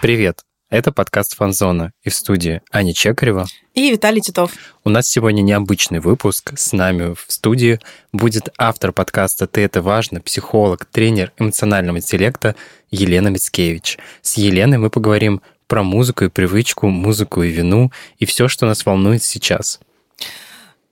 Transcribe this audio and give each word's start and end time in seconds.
Привет! 0.00 0.42
Это 0.70 0.92
подкаст 0.92 1.34
«Фанзона» 1.34 1.92
и 2.04 2.08
в 2.08 2.14
студии 2.14 2.62
Аня 2.70 2.94
Чекарева 2.94 3.48
и 3.74 3.90
Виталий 3.90 4.20
Титов. 4.20 4.52
У 4.84 4.90
нас 4.90 5.08
сегодня 5.08 5.42
необычный 5.42 5.98
выпуск. 5.98 6.52
С 6.56 6.72
нами 6.72 7.14
в 7.14 7.24
студии 7.26 7.80
будет 8.12 8.48
автор 8.58 8.92
подкаста 8.92 9.48
«Ты 9.48 9.62
это 9.62 9.82
важно», 9.82 10.20
психолог, 10.20 10.84
тренер 10.84 11.32
эмоционального 11.36 11.96
интеллекта 11.96 12.54
Елена 12.92 13.26
Мицкевич. 13.26 13.98
С 14.22 14.36
Еленой 14.36 14.78
мы 14.78 14.88
поговорим 14.88 15.42
про 15.66 15.82
музыку 15.82 16.26
и 16.26 16.28
привычку, 16.28 16.86
музыку 16.86 17.42
и 17.42 17.50
вину 17.50 17.90
и 18.18 18.24
все, 18.24 18.46
что 18.46 18.66
нас 18.66 18.86
волнует 18.86 19.24
сейчас. 19.24 19.80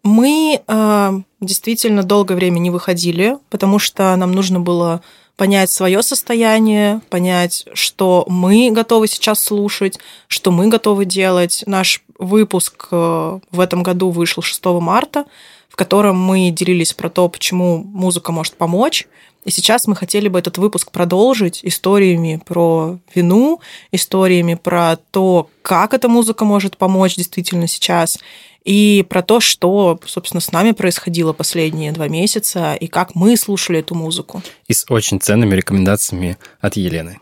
Мы 0.03 0.63
э, 0.67 1.13
действительно 1.41 2.03
долгое 2.03 2.35
время 2.35 2.59
не 2.59 2.71
выходили, 2.71 3.37
потому 3.51 3.79
что 3.79 4.17
нам 4.17 4.33
нужно 4.33 4.59
было 4.59 5.01
понять 5.37 5.71
свое 5.71 6.03
состояние, 6.03 7.01
понять, 7.11 7.67
что 7.75 8.25
мы 8.29 8.71
готовы 8.71 9.07
сейчас 9.07 9.45
слушать, 9.45 9.99
что 10.29 10.51
мы 10.51 10.69
готовы 10.69 11.05
делать. 11.05 11.63
Наш 11.67 12.03
выпуск 12.19 12.89
э, 12.91 13.39
в 13.51 13.61
этом 13.61 13.83
году 13.83 14.11
вышел 14.11 14.43
6 14.43 14.65
марта, 14.81 15.27
в 15.69 15.77
котором 15.77 16.19
мы 16.19 16.51
делились 16.51 16.95
про 16.95 17.11
то, 17.11 17.29
почему 17.29 17.79
музыка 17.79 18.33
может 18.33 18.57
помочь. 18.57 19.07
И 19.47 19.51
сейчас 19.53 19.87
мы 19.87 19.95
хотели 19.95 20.27
бы 20.27 20.41
этот 20.41 20.59
выпуск 20.59 20.91
продолжить 20.91 21.61
историями 21.63 22.43
про 22.45 22.99
вину, 23.15 23.61
историями 23.93 24.55
про 24.55 24.97
то, 25.13 25.49
как 25.63 25.95
эта 25.95 26.09
музыка 26.09 26.45
может 26.45 26.77
помочь 26.77 27.15
действительно 27.15 27.69
сейчас, 27.69 28.19
и 28.65 29.07
про 29.09 29.23
то, 29.23 29.39
что, 29.39 30.01
собственно, 30.05 30.41
с 30.41 30.51
нами 30.51 30.73
происходило 30.73 31.33
последние 31.33 31.93
два 31.93 32.09
месяца, 32.09 32.75
и 32.75 32.89
как 32.89 33.15
мы 33.15 33.37
слушали 33.37 33.79
эту 33.79 33.95
музыку. 33.95 34.43
И 34.67 34.73
с 34.73 34.85
очень 34.89 35.21
ценными 35.21 35.55
рекомендациями 35.55 36.37
от 36.61 36.77
Елены. 36.77 37.21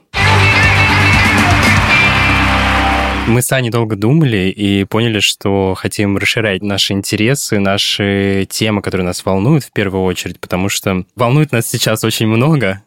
Мы 3.27 3.41
с 3.41 3.51
Аней 3.53 3.71
долго 3.71 3.97
думали 3.97 4.49
и 4.51 4.85
поняли, 4.85 5.21
что 5.21 5.75
хотим 5.75 6.19
расширять 6.19 6.63
наши 6.63 6.93
интересы, 6.93 7.59
наши 7.59 8.47
темы, 8.51 8.83
которые 8.83 9.07
нас 9.07 9.25
волнуют 9.25 9.65
в 9.65 9.73
первую 9.73 10.05
очередь, 10.05 10.39
потому 10.39 10.69
что 10.69 11.05
волнует 11.17 11.51
нас 11.51 11.67
сейчас 11.67 12.05
очень 12.05 12.27
много, 12.27 12.83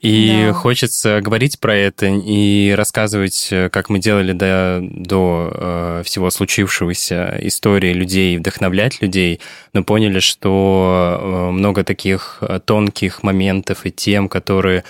и 0.00 0.46
да. 0.46 0.52
хочется 0.52 1.20
говорить 1.20 1.60
про 1.60 1.74
это 1.74 2.06
и 2.06 2.72
рассказывать, 2.72 3.52
как 3.70 3.90
мы 3.90 3.98
делали 3.98 4.32
до, 4.32 4.80
до 4.82 5.50
э, 5.52 6.02
всего 6.04 6.30
случившегося 6.30 7.38
истории 7.42 7.92
людей, 7.92 8.38
вдохновлять 8.38 9.02
людей, 9.02 9.40
но 9.72 9.82
поняли, 9.82 10.20
что 10.20 11.18
э, 11.20 11.50
много 11.50 11.84
таких 11.84 12.38
э, 12.40 12.60
тонких 12.64 13.22
моментов 13.22 13.84
и 13.84 13.90
тем, 13.90 14.28
которые 14.28 14.84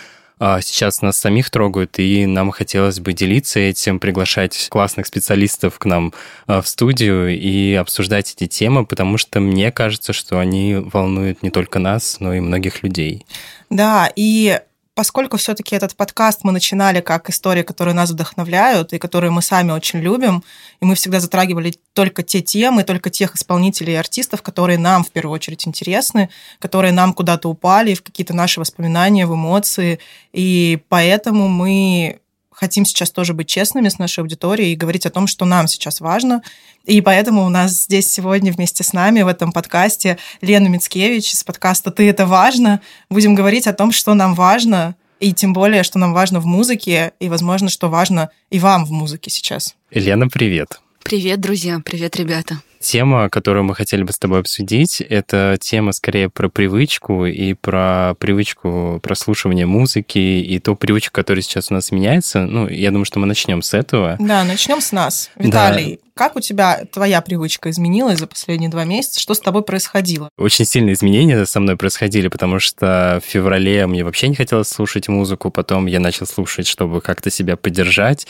сейчас 0.62 1.02
нас 1.02 1.18
самих 1.18 1.50
трогают, 1.50 1.98
и 1.98 2.26
нам 2.26 2.50
хотелось 2.50 2.98
бы 2.98 3.12
делиться 3.12 3.60
этим, 3.60 4.00
приглашать 4.00 4.68
классных 4.70 5.06
специалистов 5.06 5.78
к 5.78 5.84
нам 5.84 6.12
в 6.46 6.64
студию 6.64 7.38
и 7.38 7.74
обсуждать 7.74 8.34
эти 8.34 8.48
темы, 8.48 8.86
потому 8.86 9.18
что 9.18 9.40
мне 9.40 9.70
кажется, 9.70 10.12
что 10.12 10.38
они 10.38 10.76
волнуют 10.76 11.42
не 11.42 11.50
только 11.50 11.78
нас, 11.78 12.20
но 12.20 12.34
и 12.34 12.40
многих 12.40 12.82
людей. 12.82 13.26
Да, 13.68 14.10
и 14.16 14.60
поскольку 15.00 15.38
все-таки 15.38 15.74
этот 15.74 15.96
подкаст 15.96 16.40
мы 16.42 16.52
начинали 16.52 17.00
как 17.00 17.30
истории, 17.30 17.62
которые 17.62 17.94
нас 17.94 18.10
вдохновляют 18.10 18.92
и 18.92 18.98
которые 18.98 19.30
мы 19.30 19.40
сами 19.40 19.72
очень 19.72 20.00
любим, 20.00 20.44
и 20.78 20.84
мы 20.84 20.94
всегда 20.94 21.20
затрагивали 21.20 21.72
только 21.94 22.22
те 22.22 22.42
темы, 22.42 22.84
только 22.84 23.08
тех 23.08 23.34
исполнителей 23.34 23.94
и 23.94 23.96
артистов, 23.96 24.42
которые 24.42 24.76
нам 24.76 25.02
в 25.02 25.10
первую 25.10 25.36
очередь 25.36 25.66
интересны, 25.66 26.28
которые 26.58 26.92
нам 26.92 27.14
куда-то 27.14 27.48
упали 27.48 27.94
в 27.94 28.02
какие-то 28.02 28.34
наши 28.34 28.60
воспоминания, 28.60 29.26
в 29.26 29.34
эмоции. 29.34 30.00
И 30.34 30.82
поэтому 30.90 31.48
мы 31.48 32.20
хотим 32.60 32.84
сейчас 32.84 33.10
тоже 33.10 33.32
быть 33.32 33.48
честными 33.48 33.88
с 33.88 33.98
нашей 33.98 34.20
аудиторией 34.20 34.74
и 34.74 34.76
говорить 34.76 35.06
о 35.06 35.10
том, 35.10 35.26
что 35.26 35.46
нам 35.46 35.66
сейчас 35.66 36.02
важно. 36.02 36.42
И 36.84 37.00
поэтому 37.00 37.46
у 37.46 37.48
нас 37.48 37.84
здесь 37.84 38.10
сегодня 38.12 38.52
вместе 38.52 38.84
с 38.84 38.92
нами 38.92 39.22
в 39.22 39.28
этом 39.28 39.50
подкасте 39.50 40.18
Лена 40.42 40.68
Мицкевич 40.68 41.32
из 41.32 41.42
подкаста 41.42 41.90
«Ты 41.90 42.08
это 42.10 42.26
важно». 42.26 42.82
Будем 43.08 43.34
говорить 43.34 43.66
о 43.66 43.72
том, 43.72 43.92
что 43.92 44.12
нам 44.12 44.34
важно, 44.34 44.94
и 45.20 45.32
тем 45.32 45.52
более, 45.52 45.82
что 45.82 45.98
нам 45.98 46.12
важно 46.12 46.40
в 46.40 46.46
музыке, 46.46 47.12
и, 47.20 47.28
возможно, 47.28 47.68
что 47.68 47.88
важно 47.88 48.30
и 48.50 48.58
вам 48.58 48.84
в 48.84 48.90
музыке 48.90 49.30
сейчас. 49.30 49.76
Лена, 49.90 50.28
привет. 50.28 50.80
Привет, 51.04 51.40
друзья. 51.40 51.80
Привет, 51.84 52.16
ребята. 52.16 52.60
Тема, 52.82 53.28
которую 53.28 53.64
мы 53.64 53.74
хотели 53.74 54.02
бы 54.02 54.12
с 54.12 54.18
тобой 54.18 54.40
обсудить, 54.40 55.02
это 55.02 55.58
тема 55.60 55.92
скорее 55.92 56.30
про 56.30 56.48
привычку 56.48 57.26
и 57.26 57.52
про 57.52 58.14
привычку 58.18 59.00
прослушивания 59.02 59.66
музыки 59.66 60.18
и 60.18 60.58
ту 60.60 60.76
привычку, 60.76 61.12
которая 61.12 61.42
сейчас 61.42 61.70
у 61.70 61.74
нас 61.74 61.92
меняется. 61.92 62.46
Ну, 62.46 62.68
я 62.68 62.90
думаю, 62.90 63.04
что 63.04 63.18
мы 63.18 63.26
начнем 63.26 63.60
с 63.60 63.74
этого. 63.74 64.16
Да, 64.18 64.44
начнем 64.44 64.80
с 64.80 64.92
нас. 64.92 65.30
Виталий, 65.36 65.96
да. 65.96 66.10
как 66.14 66.36
у 66.36 66.40
тебя 66.40 66.86
твоя 66.90 67.20
привычка 67.20 67.68
изменилась 67.68 68.18
за 68.18 68.26
последние 68.26 68.70
два 68.70 68.84
месяца? 68.84 69.20
Что 69.20 69.34
с 69.34 69.40
тобой 69.40 69.62
происходило? 69.62 70.30
Очень 70.38 70.64
сильные 70.64 70.94
изменения 70.94 71.44
со 71.44 71.60
мной 71.60 71.76
происходили, 71.76 72.28
потому 72.28 72.60
что 72.60 73.20
в 73.22 73.28
феврале 73.28 73.86
мне 73.86 74.04
вообще 74.04 74.28
не 74.28 74.36
хотелось 74.36 74.68
слушать 74.68 75.06
музыку, 75.06 75.50
потом 75.50 75.84
я 75.84 76.00
начал 76.00 76.24
слушать, 76.24 76.66
чтобы 76.66 77.02
как-то 77.02 77.30
себя 77.30 77.58
поддержать. 77.58 78.26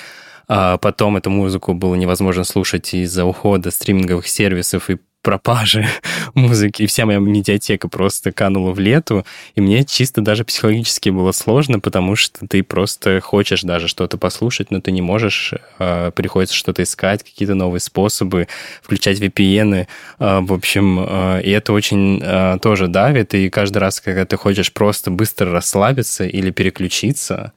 А 0.53 0.79
потом 0.79 1.17
эту 1.17 1.31
музыку 1.31 1.75
было 1.75 1.95
невозможно 1.95 2.43
слушать 2.43 2.93
из-за 2.93 3.25
ухода 3.25 3.71
стриминговых 3.71 4.27
сервисов 4.27 4.91
и 4.91 4.99
пропажи 5.23 5.87
музыки, 6.35 6.83
и 6.83 6.87
вся 6.87 7.07
моя 7.07 7.21
медиатека 7.21 7.87
просто 7.87 8.33
канула 8.33 8.73
в 8.73 8.81
лету, 8.81 9.25
и 9.55 9.61
мне 9.61 9.85
чисто 9.85 10.23
даже 10.23 10.45
психологически 10.45 11.11
было 11.11 11.31
сложно, 11.31 11.79
потому 11.79 12.17
что 12.17 12.49
ты 12.49 12.65
просто 12.65 13.21
хочешь 13.21 13.63
даже 13.63 13.87
что-то 13.87 14.19
послушать, 14.19 14.73
но 14.73 14.81
ты 14.81 14.91
не 14.91 15.03
можешь, 15.03 15.55
э, 15.79 16.11
приходится 16.17 16.57
что-то 16.57 16.83
искать, 16.83 17.23
какие-то 17.23 17.55
новые 17.55 17.81
способы, 17.81 18.49
включать 18.83 19.21
VPN, 19.21 19.87
э, 20.19 20.41
в 20.41 20.53
общем, 20.53 21.07
э, 21.09 21.43
и 21.45 21.51
это 21.53 21.73
очень 21.73 22.21
э, 22.21 22.59
тоже 22.61 22.89
давит, 22.89 23.35
и 23.35 23.51
каждый 23.51 23.79
раз, 23.79 24.01
когда 24.01 24.25
ты 24.25 24.37
хочешь 24.37 24.73
просто 24.73 25.13
быстро 25.13 25.53
расслабиться 25.53 26.25
или 26.25 26.51
переключиться, 26.51 27.37
а 27.37 27.53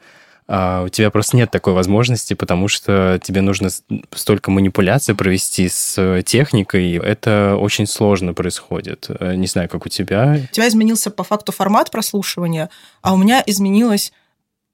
у 0.54 0.90
тебя 0.90 1.10
просто 1.10 1.36
нет 1.36 1.50
такой 1.50 1.74
возможности, 1.74 2.36
потому 2.36 2.68
что 2.68 3.20
тебе 3.24 3.42
нужно 3.42 3.70
столько 4.12 4.52
манипуляций 4.52 5.16
провести 5.16 5.68
с 5.68 6.22
техникой. 6.24 6.98
Это 6.98 7.58
очень 7.60 7.88
сложно 7.88 8.34
происходит. 8.34 9.08
Э, 9.10 9.34
не 9.36 9.48
знаю, 9.48 9.68
как 9.70 9.86
у 9.86 9.90
тебя. 9.90 10.40
У 10.52 10.54
тебя 10.54 10.68
изменился 10.68 11.10
по 11.10 11.24
факту 11.24 11.52
формат 11.52 11.90
прослушивания, 11.90 12.70
а 13.02 13.14
у 13.14 13.18
меня 13.18 13.42
изменилось 13.46 14.14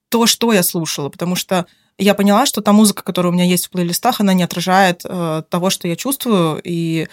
то, 0.10 0.26
что 0.26 0.52
я 0.52 0.64
слушала, 0.64 1.10
потому 1.10 1.36
что 1.36 1.66
я 2.00 2.14
поняла, 2.14 2.46
что 2.46 2.62
та 2.62 2.72
музыка, 2.72 3.04
которая 3.04 3.32
у 3.32 3.36
меня 3.36 3.46
есть 3.46 3.68
в 3.68 3.70
плейлистах, 3.70 4.22
она 4.22 4.34
не 4.34 4.44
отражает 4.44 5.02
э, 5.04 5.44
того, 5.50 5.70
что 5.70 5.88
я 5.88 5.96
чувствую, 5.96 6.62
и 6.64 7.08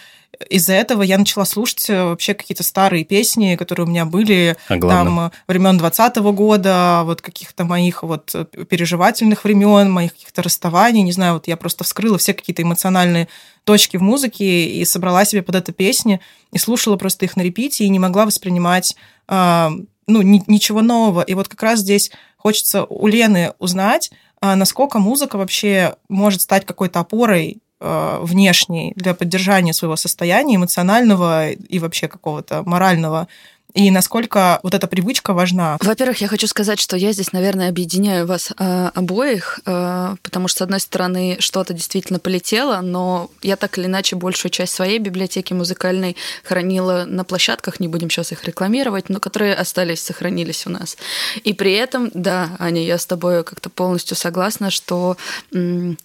из-за 0.49 0.73
этого 0.73 1.01
я 1.03 1.17
начала 1.17 1.45
слушать 1.45 1.89
э, 1.89 2.03
вообще 2.03 2.33
какие-то 2.33 2.63
старые 2.63 3.03
песни, 3.03 3.55
которые 3.55 3.85
у 3.85 3.89
меня 3.89 4.05
были 4.05 4.55
а 4.69 4.79
там 4.79 5.31
времен 5.47 5.77
20 5.77 6.17
года, 6.17 7.01
вот 7.03 7.21
каких-то 7.21 7.65
моих 7.65 8.03
вот 8.03 8.31
э, 8.33 8.45
переживательных 8.45 9.43
времен, 9.43 9.91
моих 9.91 10.13
каких-то 10.13 10.43
расставаний, 10.43 11.01
не 11.01 11.11
знаю, 11.11 11.33
вот 11.33 11.47
я 11.47 11.57
просто 11.57 11.83
вскрыла 11.83 12.17
все 12.17 12.33
какие-то 12.33 12.61
эмоциональные 12.61 13.27
точки 13.63 13.97
в 13.97 14.01
музыке 14.01 14.65
и 14.67 14.85
собрала 14.85 15.25
себе 15.25 15.41
под 15.41 15.55
это 15.55 15.73
песни 15.73 16.21
и 16.53 16.57
слушала 16.57 16.95
просто 16.95 17.25
их 17.25 17.35
на 17.35 17.41
репите 17.41 17.83
и 17.83 17.89
не 17.89 17.99
могла 17.99 18.25
воспринимать 18.25 18.95
э, 19.27 19.69
ну, 20.07 20.21
ни, 20.21 20.41
ничего 20.47 20.81
нового. 20.81 21.21
И 21.21 21.33
вот 21.33 21.47
как 21.47 21.61
раз 21.61 21.79
здесь 21.79 22.11
хочется 22.37 22.85
у 22.85 23.07
Лены 23.07 23.53
узнать, 23.59 24.11
насколько 24.41 24.99
музыка 24.99 25.37
вообще 25.37 25.95
может 26.09 26.41
стать 26.41 26.65
какой-то 26.65 26.99
опорой 26.99 27.57
э, 27.79 28.19
внешней 28.21 28.93
для 28.95 29.13
поддержания 29.13 29.73
своего 29.73 29.95
состояния 29.95 30.55
эмоционального 30.55 31.49
и 31.49 31.79
вообще 31.79 32.07
какого-то 32.07 32.63
морального 32.63 33.27
и 33.77 33.91
насколько 33.91 34.59
вот 34.63 34.73
эта 34.73 34.87
привычка 34.87 35.33
важна? 35.33 35.77
Во-первых, 35.81 36.19
я 36.19 36.27
хочу 36.27 36.47
сказать, 36.47 36.79
что 36.79 36.97
я 36.97 37.11
здесь, 37.11 37.31
наверное, 37.31 37.69
объединяю 37.69 38.25
вас 38.25 38.51
э, 38.57 38.89
обоих, 38.95 39.59
э, 39.67 40.15
потому 40.23 40.47
что, 40.47 40.57
с 40.57 40.61
одной 40.63 40.79
стороны, 40.79 41.37
что-то 41.39 41.75
действительно 41.75 42.17
полетело, 42.17 42.81
но 42.81 43.29
я 43.43 43.55
так 43.55 43.77
или 43.77 43.85
иначе 43.85 44.15
большую 44.15 44.51
часть 44.51 44.73
своей 44.73 44.97
библиотеки 44.97 45.53
музыкальной 45.53 46.17
хранила 46.43 47.05
на 47.05 47.23
площадках, 47.23 47.79
не 47.79 47.87
будем 47.87 48.09
сейчас 48.09 48.31
их 48.31 48.43
рекламировать, 48.45 49.09
но 49.09 49.19
которые 49.19 49.53
остались, 49.53 50.01
сохранились 50.01 50.65
у 50.65 50.71
нас. 50.71 50.97
И 51.43 51.53
при 51.53 51.73
этом, 51.73 52.09
да, 52.15 52.55
Аня, 52.57 52.83
я 52.83 52.97
с 52.97 53.05
тобой 53.05 53.43
как-то 53.43 53.69
полностью 53.69 54.17
согласна, 54.17 54.71
что... 54.71 55.17
М- 55.53 55.99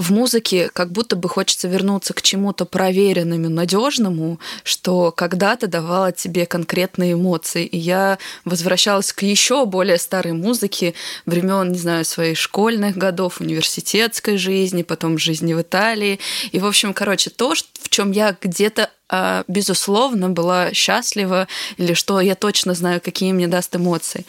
в 0.00 0.12
музыке 0.12 0.70
как 0.72 0.90
будто 0.90 1.14
бы 1.14 1.28
хочется 1.28 1.68
вернуться 1.68 2.14
к 2.14 2.22
чему-то 2.22 2.64
проверенному, 2.64 3.50
надежному, 3.50 4.40
что 4.64 5.12
когда-то 5.12 5.66
давало 5.66 6.10
тебе 6.10 6.46
конкретные 6.46 7.12
эмоции. 7.12 7.66
И 7.66 7.76
я 7.76 8.18
возвращалась 8.46 9.12
к 9.12 9.22
еще 9.22 9.66
более 9.66 9.98
старой 9.98 10.32
музыке 10.32 10.94
времен, 11.26 11.70
не 11.72 11.78
знаю, 11.78 12.06
своих 12.06 12.38
школьных 12.38 12.96
годов, 12.96 13.42
университетской 13.42 14.38
жизни, 14.38 14.82
потом 14.82 15.18
жизни 15.18 15.52
в 15.52 15.60
Италии. 15.60 16.18
И, 16.50 16.58
в 16.58 16.66
общем, 16.66 16.94
короче, 16.94 17.28
то, 17.28 17.54
в 17.82 17.88
чем 17.88 18.12
я 18.12 18.36
где-то 18.40 18.90
а, 19.12 19.44
безусловно, 19.48 20.28
была 20.28 20.72
счастлива 20.72 21.48
или 21.78 21.94
что 21.94 22.20
я 22.20 22.36
точно 22.36 22.74
знаю, 22.74 23.00
какие 23.00 23.32
мне 23.32 23.48
даст 23.48 23.74
эмоции. 23.74 24.24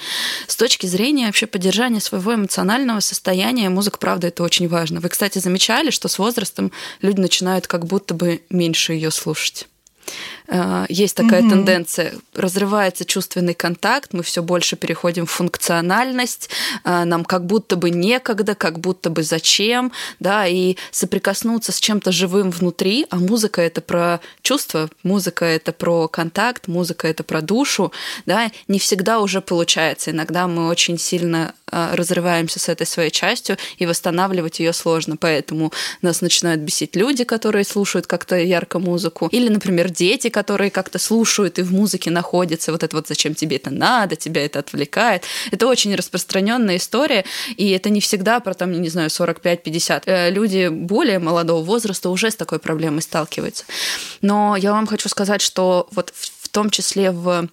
С 0.48 0.56
точки 0.56 0.88
зрения 0.88 1.28
вообще 1.28 1.46
поддержания 1.46 2.00
своего 2.00 2.34
эмоционального 2.34 3.00
состояния, 3.00 3.70
музыка, 3.70 4.00
правда, 4.00 4.28
это 4.28 4.42
очень 4.42 4.68
важно. 4.68 5.00
Вы, 5.00 5.10
кстати, 5.10 5.38
замечали, 5.38 5.92
что 5.92 6.08
с 6.08 6.18
возрастом 6.18 6.72
люди 7.02 7.20
начинают 7.20 7.68
как 7.68 7.86
будто 7.86 8.16
бы 8.16 8.42
меньше 8.50 8.94
ее 8.94 9.12
слушать? 9.12 9.68
Э, 10.48 10.86
есть 10.90 11.16
такая 11.16 11.42
mm-hmm. 11.42 11.50
тенденция, 11.50 12.14
разрывается 12.34 13.06
чувственный 13.06 13.54
контакт, 13.54 14.14
мы 14.14 14.24
все 14.24 14.42
больше 14.42 14.76
переходим 14.76 15.26
в 15.26 15.32
функциональность, 15.32 16.50
э, 16.84 17.04
нам 17.04 17.26
как 17.26 17.46
будто 17.46 17.76
бы 17.76 17.90
некогда, 17.90 18.56
как 18.56 18.80
будто 18.80 19.10
бы 19.10 19.24
зачем, 19.24 19.92
да, 20.20 20.48
и 20.48 20.78
соприкоснуться 20.92 21.72
с 21.72 21.80
чем-то 21.80 22.12
живым 22.12 22.52
внутри, 22.52 23.06
а 23.10 23.18
музыка 23.18 23.62
это 23.62 23.82
про 23.82 24.20
чувства, 24.42 24.90
музыка 25.04 25.46
это 25.46 25.72
про 25.72 26.08
контакт, 26.08 26.68
музыка 26.68 27.08
это 27.08 27.24
про 27.24 27.42
душу, 27.42 27.92
да, 28.26 28.52
не 28.68 28.80
всегда 28.80 29.20
уже 29.20 29.42
получается. 29.42 30.12
Иногда 30.12 30.48
мы 30.48 30.68
очень 30.68 30.98
сильно 30.98 31.54
э, 31.72 31.96
разрываемся 31.96 32.60
с 32.60 32.70
этой 32.70 32.88
своей 32.88 33.12
частью, 33.12 33.58
и 33.78 33.86
восстанавливать 33.86 34.60
ее 34.60 34.74
сложно, 34.74 35.18
поэтому 35.18 35.72
нас 36.02 36.22
начинают 36.22 36.62
бесить 36.62 36.96
люди, 36.96 37.24
которые 37.24 37.64
слушают 37.66 38.08
как-то 38.08 38.38
ярко 38.38 38.80
музыку, 38.80 39.28
или, 39.32 39.50
например, 39.50 39.90
дети, 39.90 40.30
которые 40.32 40.72
как-то 40.72 41.00
слушают 41.00 41.60
и 41.60 41.62
в 41.62 41.72
музыке 41.72 42.10
находятся, 42.10 42.72
вот 42.72 42.84
это 42.84 42.96
вот 42.96 43.08
зачем 43.08 43.36
тебе 43.36 43.58
это 43.58 43.70
надо, 43.70 44.16
тебя 44.16 44.44
это 44.44 44.60
отвлекает. 44.60 45.24
Это 45.52 45.68
очень 45.68 45.94
распространенная 45.96 46.78
история, 46.78 47.26
и 47.58 47.70
это 47.72 47.90
не 47.90 48.02
всегда 48.02 48.40
про 48.40 48.54
там, 48.54 48.72
не 48.72 48.90
знаю, 48.90 49.10
45-50. 49.10 50.04
Э, 50.06 50.32
люди 50.32 50.70
более 50.70 51.20
молодого 51.20 51.64
возраста 51.64 52.10
уже 52.10 52.32
с 52.32 52.36
такой 52.36 52.60
проблемой 52.60 53.02
сталкиваются. 53.02 53.66
Но 54.22 54.56
я 54.56 54.72
вам 54.72 54.88
хочу 54.88 55.10
сказать, 55.10 55.42
что 55.42 55.88
вот 55.92 56.12
в 56.16 56.50
том 56.50 56.70
числе 56.70 57.12
в 57.12 57.48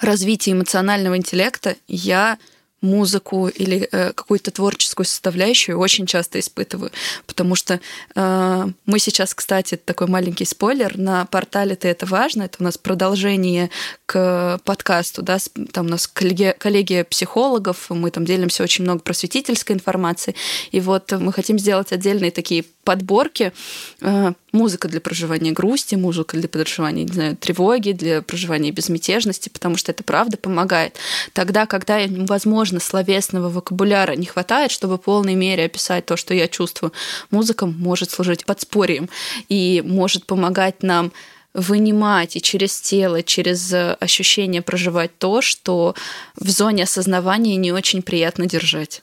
развитии 0.00 0.52
эмоционального 0.52 1.16
интеллекта 1.16 1.76
я 1.88 2.38
музыку 2.84 3.48
или 3.48 3.88
э, 3.90 4.12
какую-то 4.12 4.50
творческую 4.50 5.06
составляющую 5.06 5.78
очень 5.78 6.06
часто 6.06 6.38
испытываю, 6.38 6.90
потому 7.26 7.54
что 7.54 7.80
э, 8.14 8.66
мы 8.86 8.98
сейчас, 8.98 9.34
кстати, 9.34 9.76
такой 9.76 10.06
маленький 10.06 10.44
спойлер 10.44 10.96
на 10.98 11.24
портале 11.26 11.74
"Ты 11.74 11.88
это 11.88 12.06
важно", 12.06 12.44
это 12.44 12.58
у 12.60 12.64
нас 12.64 12.78
продолжение 12.78 13.70
к 14.06 14.60
подкасту, 14.64 15.22
да, 15.22 15.38
там 15.72 15.86
у 15.86 15.88
нас 15.88 16.06
коллеги, 16.06 16.54
коллеги 16.58 17.04
психологов, 17.08 17.90
мы 17.90 18.10
там 18.10 18.24
делимся 18.24 18.62
очень 18.62 18.84
много 18.84 19.00
просветительской 19.00 19.74
информации, 19.74 20.34
и 20.70 20.80
вот 20.80 21.10
мы 21.12 21.32
хотим 21.32 21.58
сделать 21.58 21.92
отдельные 21.92 22.30
такие 22.30 22.64
подборки 22.84 23.52
э, 24.00 24.32
музыка 24.52 24.88
для 24.88 25.00
проживания 25.00 25.50
грусти, 25.50 25.96
музыка 25.96 26.36
для 26.36 26.48
проживания, 26.48 27.04
не 27.04 27.12
знаю, 27.12 27.36
тревоги, 27.36 27.92
для 27.92 28.22
проживания 28.22 28.70
безмятежности, 28.70 29.48
потому 29.48 29.76
что 29.76 29.90
это 29.90 30.04
правда 30.04 30.36
помогает. 30.36 30.96
Тогда, 31.32 31.66
когда, 31.66 31.98
возможно, 32.08 32.73
словесного 32.80 33.48
вокабуляра. 33.48 34.12
Не 34.12 34.26
хватает, 34.26 34.70
чтобы 34.70 34.96
в 34.96 35.02
полной 35.02 35.34
мере 35.34 35.64
описать 35.64 36.06
то, 36.06 36.16
что 36.16 36.34
я 36.34 36.48
чувствую, 36.48 36.92
музыка 37.30 37.66
может 37.66 38.10
служить 38.10 38.44
подспорьем 38.44 39.08
и 39.48 39.82
может 39.84 40.26
помогать 40.26 40.82
нам 40.82 41.12
вынимать 41.54 42.36
и 42.36 42.42
через 42.42 42.80
тело, 42.80 43.22
через 43.22 43.72
ощущение 43.72 44.60
проживать 44.60 45.16
то, 45.18 45.40
что 45.40 45.94
в 46.36 46.50
зоне 46.50 46.82
осознавания 46.82 47.56
не 47.56 47.72
очень 47.72 48.02
приятно 48.02 48.46
держать. 48.46 49.02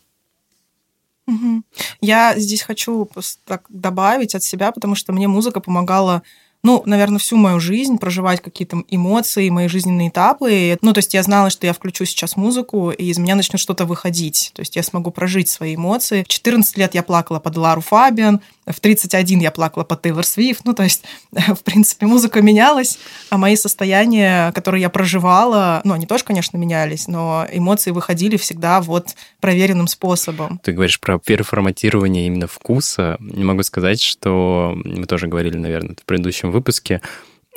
Я 2.02 2.38
здесь 2.38 2.62
хочу 2.62 3.10
так 3.46 3.66
добавить 3.70 4.36
от 4.36 4.44
себя, 4.44 4.72
потому 4.72 4.96
что 4.96 5.14
мне 5.14 5.28
музыка 5.28 5.62
помогала 5.62 6.24
ну, 6.64 6.84
наверное, 6.86 7.20
всю 7.20 7.38
мою 7.38 7.60
жизнь 7.60 7.98
проживать 7.98 8.42
какие-то 8.42 8.84
эмоции, 8.90 9.50
мои 9.50 9.68
жизненные 9.68 10.10
этапы. 10.10 10.78
Ну, 10.82 10.94
то 10.94 11.00
есть 11.00 11.14
я 11.14 11.24
знала, 11.24 11.50
что 11.50 11.66
я 11.66 11.74
включу 11.74 12.06
сейчас 12.06 12.36
музыку, 12.36 12.92
и 12.92 13.06
из 13.06 13.18
меня 13.18 13.36
начнет 13.36 13.60
что-то 13.60 13.86
выходить. 13.86 14.52
То 14.54 14.62
есть 14.62 14.76
я 14.76 14.84
смогу 14.84 15.12
прожить 15.12 15.50
свои 15.50 15.76
эмоции. 15.76 16.24
В 16.24 16.28
14 16.28 16.78
лет 16.78 16.94
я 16.94 17.04
плакала 17.04 17.40
под 17.40 17.58
Лару 17.58 17.82
Фабиан, 17.82 18.42
в 18.68 18.80
31 18.80 19.40
я 19.40 19.52
плакала 19.52 19.84
по 19.84 19.96
Тейлор 19.96 20.26
Свифт. 20.26 20.66
Ну, 20.66 20.74
то 20.74 20.84
есть, 20.84 21.04
в 21.32 21.64
принципе, 21.64 22.06
музыка 22.06 22.42
менялась, 22.42 23.00
а 23.30 23.38
мои 23.38 23.56
состояния, 23.56 24.52
которые 24.54 24.82
я 24.82 24.90
проживала, 24.90 25.82
ну, 25.84 25.94
они 25.94 26.06
тоже, 26.06 26.24
конечно, 26.24 26.58
менялись, 26.58 27.08
но 27.08 27.46
эмоции 27.52 27.92
выходили 27.92 28.38
всегда 28.38 28.82
вот 28.82 29.16
проверенным 29.40 29.88
способом. 29.88 30.60
Ты 30.64 30.74
говоришь 30.74 31.00
про 31.00 31.18
переформатирование 31.18 32.28
именно 32.28 32.48
вкуса. 32.48 33.18
Не 33.20 33.44
могу 33.44 33.64
сказать, 33.64 34.02
что 34.02 34.74
мы 34.76 35.06
тоже 35.06 35.28
говорили, 35.28 35.58
наверное, 35.58 35.96
в 35.96 36.06
предыдущем 36.06 36.51
выпуске, 36.52 37.02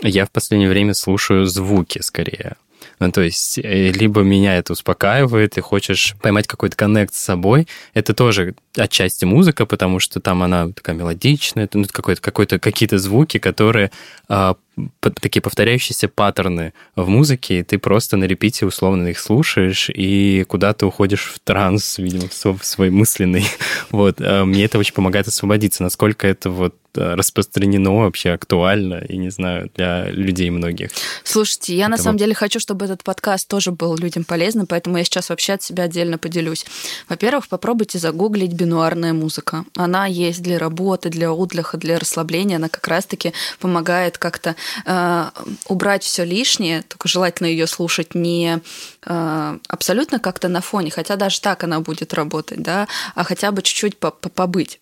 я 0.03 0.27
в 0.27 0.31
последнее 0.31 0.69
время 0.69 0.95
слушаю 0.95 1.47
звуки 1.47 2.01
скорее. 2.01 2.57
Ну, 3.01 3.11
то 3.11 3.23
есть, 3.23 3.59
э, 3.59 3.91
либо 3.91 4.23
меня 4.23 4.57
это 4.57 4.73
успокаивает, 4.73 5.59
и 5.59 5.61
хочешь 5.61 6.15
поймать 6.23 6.47
какой-то 6.47 6.77
коннект 6.77 7.15
с 7.15 7.19
собой. 7.19 7.67
Это 7.93 8.15
тоже 8.15 8.55
отчасти 8.77 9.25
музыка, 9.25 9.67
потому 9.67 10.01
что 10.01 10.21
там 10.21 10.43
она 10.43 10.69
такая 10.69 10.97
мелодичная, 10.97 11.69
ну, 11.73 11.85
какой-то, 11.91 12.21
какой-то, 12.21 12.59
какие-то 12.59 12.99
звуки, 12.99 13.39
которые 13.39 13.91
а, 14.29 14.57
такие 15.01 15.41
повторяющиеся 15.41 16.09
паттерны 16.09 16.73
в 16.97 17.09
музыке, 17.09 17.61
и 17.61 17.63
ты 17.63 17.79
просто 17.79 18.17
на 18.17 18.25
репите 18.25 18.67
условно 18.67 19.09
их 19.09 19.19
слушаешь, 19.19 19.91
и 19.91 20.45
куда-то 20.49 20.87
уходишь 20.87 21.33
в 21.35 21.39
транс, 21.41 21.99
видимо, 21.99 22.29
в 22.29 22.65
свой 22.65 22.91
мысленный. 22.91 23.47
Вот. 23.91 24.21
А 24.21 24.45
мне 24.45 24.65
это 24.65 24.79
очень 24.79 24.95
помогает 24.95 25.29
освободиться. 25.29 25.83
Насколько 25.83 26.27
это 26.27 26.51
вот 26.51 26.75
э, 26.95 27.15
распространено 27.15 27.97
вообще, 27.97 28.31
актуально, 28.31 29.05
и 29.09 29.17
не 29.17 29.31
знаю, 29.31 29.71
для 29.75 30.11
людей 30.11 30.51
многих. 30.51 30.91
Слушайте, 31.23 31.77
я 31.77 31.85
это 31.85 31.91
на 31.93 31.97
самом 31.99 32.19
деле 32.19 32.35
хочу, 32.35 32.59
чтобы 32.61 32.87
этот 32.87 33.05
подкаст 33.05 33.47
тоже 33.47 33.71
был 33.73 33.97
людям 33.97 34.25
полезным, 34.25 34.67
поэтому 34.67 34.99
я 34.99 35.05
сейчас 35.05 35.29
вообще 35.29 35.55
от 35.55 35.63
себя 35.63 35.85
отдельно 35.85 36.19
поделюсь. 36.19 36.67
Во-первых, 37.09 37.49
попробуйте 37.49 37.99
загуглить 37.99 38.53
бинуарная 38.53 39.13
музыка. 39.13 39.65
Она 39.77 40.07
есть 40.07 40.43
для 40.43 40.59
работы, 40.59 41.09
для 41.09 41.33
отдыха, 41.33 41.77
для 41.77 41.99
расслабления. 41.99 42.57
Она 42.57 42.69
как 42.69 42.89
раз-таки 42.89 43.33
помогает 43.61 44.19
как-то 44.19 44.57
э, 44.85 45.31
убрать 45.67 46.05
все 46.05 46.25
лишнее, 46.25 46.83
только 46.83 47.09
желательно 47.09 47.47
ее 47.47 47.67
слушать 47.67 48.15
не 48.15 48.61
э, 49.05 49.59
абсолютно 49.69 50.19
как-то 50.19 50.49
на 50.49 50.61
фоне, 50.61 50.91
хотя 50.91 51.17
даже 51.17 51.41
так 51.41 51.65
она 51.65 51.81
будет 51.81 52.15
работать, 52.15 52.63
да, 52.63 52.89
а 53.15 53.25
хотя 53.25 53.51
бы 53.53 53.63
чуть-чуть 53.63 53.99
побыть, 53.99 54.81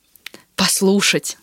послушать. 0.56 1.38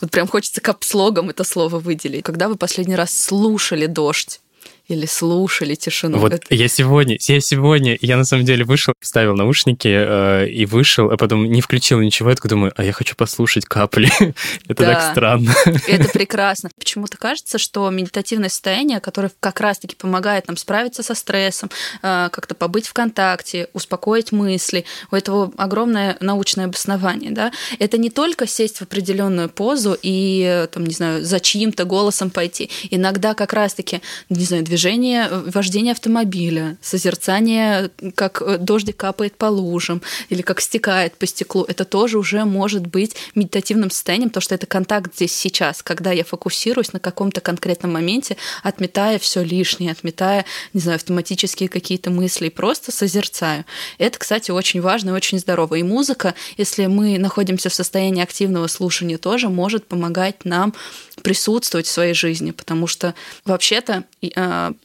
Вот 0.00 0.10
прям 0.10 0.26
хочется 0.26 0.60
капслогом 0.60 1.30
это 1.30 1.44
слово 1.44 1.78
выделить. 1.78 2.24
Когда 2.24 2.48
вы 2.48 2.56
последний 2.56 2.96
раз 2.96 3.16
слушали 3.16 3.86
дождь? 3.86 4.40
Или 4.88 5.06
слушали 5.06 5.74
тишину. 5.74 6.18
Вот 6.18 6.32
это... 6.32 6.54
я 6.54 6.68
сегодня, 6.68 7.18
я 7.20 7.40
сегодня, 7.40 7.98
я 8.00 8.16
на 8.16 8.24
самом 8.24 8.44
деле 8.44 8.64
вышел, 8.64 8.94
вставил 9.00 9.34
наушники 9.34 9.88
э, 9.88 10.48
и 10.48 10.64
вышел, 10.64 11.10
а 11.10 11.16
потом 11.16 11.50
не 11.50 11.60
включил 11.60 12.00
ничего, 12.00 12.30
я 12.30 12.36
такой 12.36 12.50
думаю, 12.50 12.72
а 12.76 12.84
я 12.84 12.92
хочу 12.92 13.16
послушать 13.16 13.64
капли. 13.64 14.10
это 14.68 14.84
да. 14.84 14.94
так 14.94 15.12
странно. 15.12 15.54
это 15.88 16.08
прекрасно. 16.12 16.70
Почему-то 16.78 17.16
кажется, 17.16 17.58
что 17.58 17.90
медитативное 17.90 18.48
состояние, 18.48 19.00
которое 19.00 19.32
как 19.40 19.60
раз-таки 19.60 19.96
помогает 19.96 20.46
нам 20.46 20.56
справиться 20.56 21.02
со 21.02 21.14
стрессом, 21.14 21.70
э, 22.02 22.28
как-то 22.30 22.54
побыть 22.54 22.86
в 22.86 22.92
контакте, 22.92 23.68
успокоить 23.72 24.30
мысли, 24.30 24.84
у 25.10 25.16
этого 25.16 25.52
огромное 25.56 26.16
научное 26.20 26.66
обоснование, 26.66 27.32
да, 27.32 27.52
это 27.78 27.98
не 27.98 28.10
только 28.10 28.46
сесть 28.46 28.78
в 28.78 28.82
определенную 28.82 29.48
позу 29.48 29.96
и, 30.00 30.68
там, 30.72 30.84
не 30.84 30.94
знаю, 30.94 31.24
за 31.24 31.40
чьим-то 31.40 31.84
голосом 31.84 32.30
пойти. 32.30 32.70
Иногда 32.90 33.34
как 33.34 33.52
раз-таки, 33.52 34.00
не 34.28 34.44
знаю, 34.44 34.62
движение, 34.62 34.75
э, 34.76 35.50
вождение 35.50 35.92
автомобиля, 35.92 36.76
созерцание, 36.80 37.90
как 38.14 38.42
э, 38.42 38.58
дождик 38.58 38.96
капает 38.96 39.36
по 39.36 39.46
лужам 39.46 40.02
или 40.28 40.42
как 40.42 40.60
стекает 40.60 41.16
по 41.16 41.26
стеклу, 41.26 41.64
это 41.64 41.84
тоже 41.84 42.18
уже 42.18 42.44
может 42.44 42.86
быть 42.86 43.16
медитативным 43.34 43.90
состоянием, 43.90 44.30
потому 44.30 44.42
что 44.42 44.54
это 44.54 44.66
контакт 44.66 45.14
здесь 45.14 45.34
сейчас, 45.34 45.82
когда 45.82 46.12
я 46.12 46.24
фокусируюсь 46.24 46.92
на 46.92 47.00
каком-то 47.00 47.40
конкретном 47.40 47.92
моменте, 47.92 48.36
отметая 48.62 49.18
все 49.18 49.42
лишнее, 49.42 49.92
отметая, 49.92 50.44
не 50.72 50.80
знаю, 50.80 50.96
автоматические 50.96 51.68
какие-то 51.68 52.10
мысли, 52.10 52.48
просто 52.48 52.92
созерцаю. 52.92 53.64
Это, 53.98 54.18
кстати, 54.18 54.50
очень 54.50 54.80
важно 54.80 55.10
и 55.10 55.12
очень 55.12 55.38
здорово. 55.38 55.76
И 55.76 55.82
музыка, 55.82 56.34
если 56.56 56.86
мы 56.86 57.18
находимся 57.18 57.68
в 57.68 57.74
состоянии 57.74 58.22
активного 58.22 58.66
слушания, 58.66 59.18
тоже 59.18 59.48
может 59.48 59.86
помогать 59.86 60.44
нам 60.44 60.74
присутствовать 61.22 61.86
в 61.86 61.90
своей 61.90 62.14
жизни, 62.14 62.50
потому 62.50 62.86
что 62.86 63.14
вообще-то, 63.44 64.04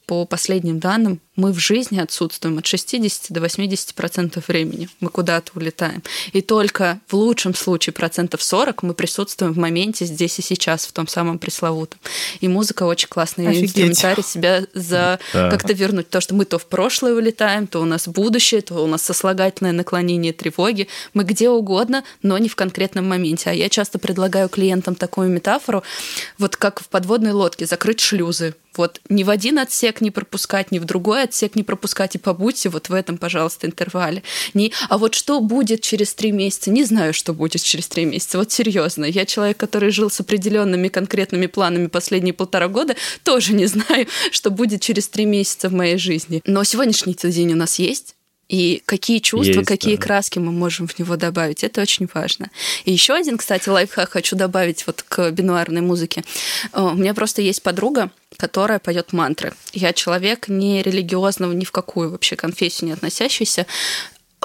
по 0.06 0.26
последним 0.26 0.80
данным, 0.80 1.20
мы 1.38 1.54
в 1.54 1.60
жизни 1.60 2.00
отсутствуем 2.00 2.58
от 2.58 2.66
60 2.66 3.32
до 3.32 3.40
80 3.40 3.96
процентов 3.96 4.50
времени. 4.50 4.90
Мы 5.00 5.10
куда-то 5.10 5.52
улетаем. 5.56 6.04
И 6.34 6.42
только 6.42 7.00
в 7.08 7.14
лучшем 7.16 7.56
случае 7.56 7.94
процентов 7.94 8.44
40 8.44 8.84
мы 8.84 8.94
присутствуем 8.94 9.54
в 9.54 9.58
моменте 9.58 10.06
здесь 10.06 10.38
и 10.40 10.42
сейчас, 10.42 10.86
в 10.86 10.92
том 10.92 11.08
самом 11.08 11.40
пресловутом. 11.40 12.00
И 12.42 12.48
музыка 12.48 12.84
очень 12.84 13.08
классный 13.08 13.48
Офигеть. 13.48 13.70
инструментарий 13.70 14.24
себя 14.24 14.66
за 14.74 15.20
да. 15.34 15.50
как-то 15.50 15.74
вернуть. 15.74 16.10
То, 16.10 16.20
что 16.20 16.36
мы 16.36 16.44
то 16.44 16.60
в 16.60 16.66
прошлое 16.66 17.14
улетаем, 17.14 17.66
то 17.66 17.82
у 17.82 17.86
нас 17.86 18.08
будущее, 18.08 18.62
то 18.62 18.84
у 18.84 18.88
нас 18.88 19.02
сослагательное 19.02 19.72
наклонение 19.72 20.34
тревоги. 20.34 20.90
Мы 21.14 21.24
где 21.24 21.50
угодно, 21.50 22.04
но 22.22 22.38
не 22.38 22.50
в 22.50 22.56
конкретном 22.58 23.08
моменте. 23.08 23.50
А 23.50 23.54
я 23.54 23.70
часто 23.70 24.00
предлагаю 24.00 24.50
клиентам 24.50 24.96
такую 24.96 25.30
метафору, 25.30 25.82
вот 26.38 26.58
как 26.58 26.82
в 26.82 26.90
подводной 26.90 27.32
лодке, 27.32 27.66
закрыть 27.66 28.02
шлюзы 28.02 28.54
вот 28.78 29.02
ни 29.10 29.24
в 29.24 29.30
один 29.30 29.60
отсек 29.60 30.02
не 30.02 30.12
пропускать, 30.12 30.72
ни 30.72 30.80
в 30.80 30.86
другой 30.86 31.24
отсек 31.24 31.56
не 31.56 31.64
пропускать, 31.64 32.16
и 32.16 32.18
побудьте 32.18 32.70
вот 32.70 32.90
в 32.90 32.94
этом, 32.94 33.18
пожалуйста, 33.18 33.68
интервале. 33.68 34.24
Не, 34.54 34.72
а 34.90 34.98
вот 34.98 35.14
что 35.14 35.40
будет 35.40 35.82
через 35.82 36.14
три 36.14 36.32
месяца? 36.32 36.72
Не 36.72 36.84
знаю, 36.84 37.14
что 37.14 37.34
будет 37.34 37.62
через 37.62 37.88
три 37.88 38.06
месяца. 38.06 38.38
Вот 38.38 38.52
серьезно. 38.52 39.06
Я 39.06 39.26
человек, 39.26 39.58
который 39.58 39.92
жил 39.92 40.10
с 40.10 40.20
определенными 40.20 40.88
конкретными 40.88 41.48
планами 41.48 41.88
последние 41.88 42.34
полтора 42.34 42.68
года, 42.68 42.96
тоже 43.24 43.54
не 43.54 43.66
знаю, 43.66 44.08
что 44.32 44.50
будет 44.52 44.82
через 44.82 45.08
три 45.08 45.26
месяца 45.26 45.70
в 45.70 45.74
моей 45.74 45.98
жизни. 45.98 46.42
Но 46.46 46.64
сегодняшний 46.64 47.14
день 47.14 47.54
у 47.54 47.56
нас 47.56 47.80
есть 47.80 48.16
и 48.52 48.84
какие 48.86 49.20
чувства, 49.20 49.60
Есть, 49.60 49.68
какие 49.68 49.96
да. 49.96 50.02
краски 50.02 50.38
мы 50.38 50.52
можем 50.52 50.86
в 50.86 51.00
него 51.00 51.16
добавить. 51.16 51.64
Это 51.64 51.82
очень 51.82 52.10
важно. 52.14 52.52
И 52.84 52.92
еще 52.92 53.14
один, 53.14 53.38
кстати, 53.38 53.70
лайфхак 53.70 54.10
хочу 54.10 54.36
добавить 54.36 54.86
вот 54.86 55.06
к 55.08 55.32
бинуарной 55.32 55.80
музыке. 55.80 56.26
Э, 56.74 56.82
у 56.82 56.96
меня 56.96 57.14
просто 57.14 57.42
есть 57.42 57.64
подруга, 57.64 58.12
которая 58.42 58.80
поет 58.80 59.14
мантры. 59.14 59.54
Я 59.72 59.94
человек 59.94 60.48
не 60.48 60.82
религиозного, 60.82 61.52
ни 61.52 61.64
в 61.64 61.72
какую 61.72 62.10
вообще 62.10 62.36
конфессию 62.36 62.88
не 62.88 62.94
относящийся, 62.94 63.68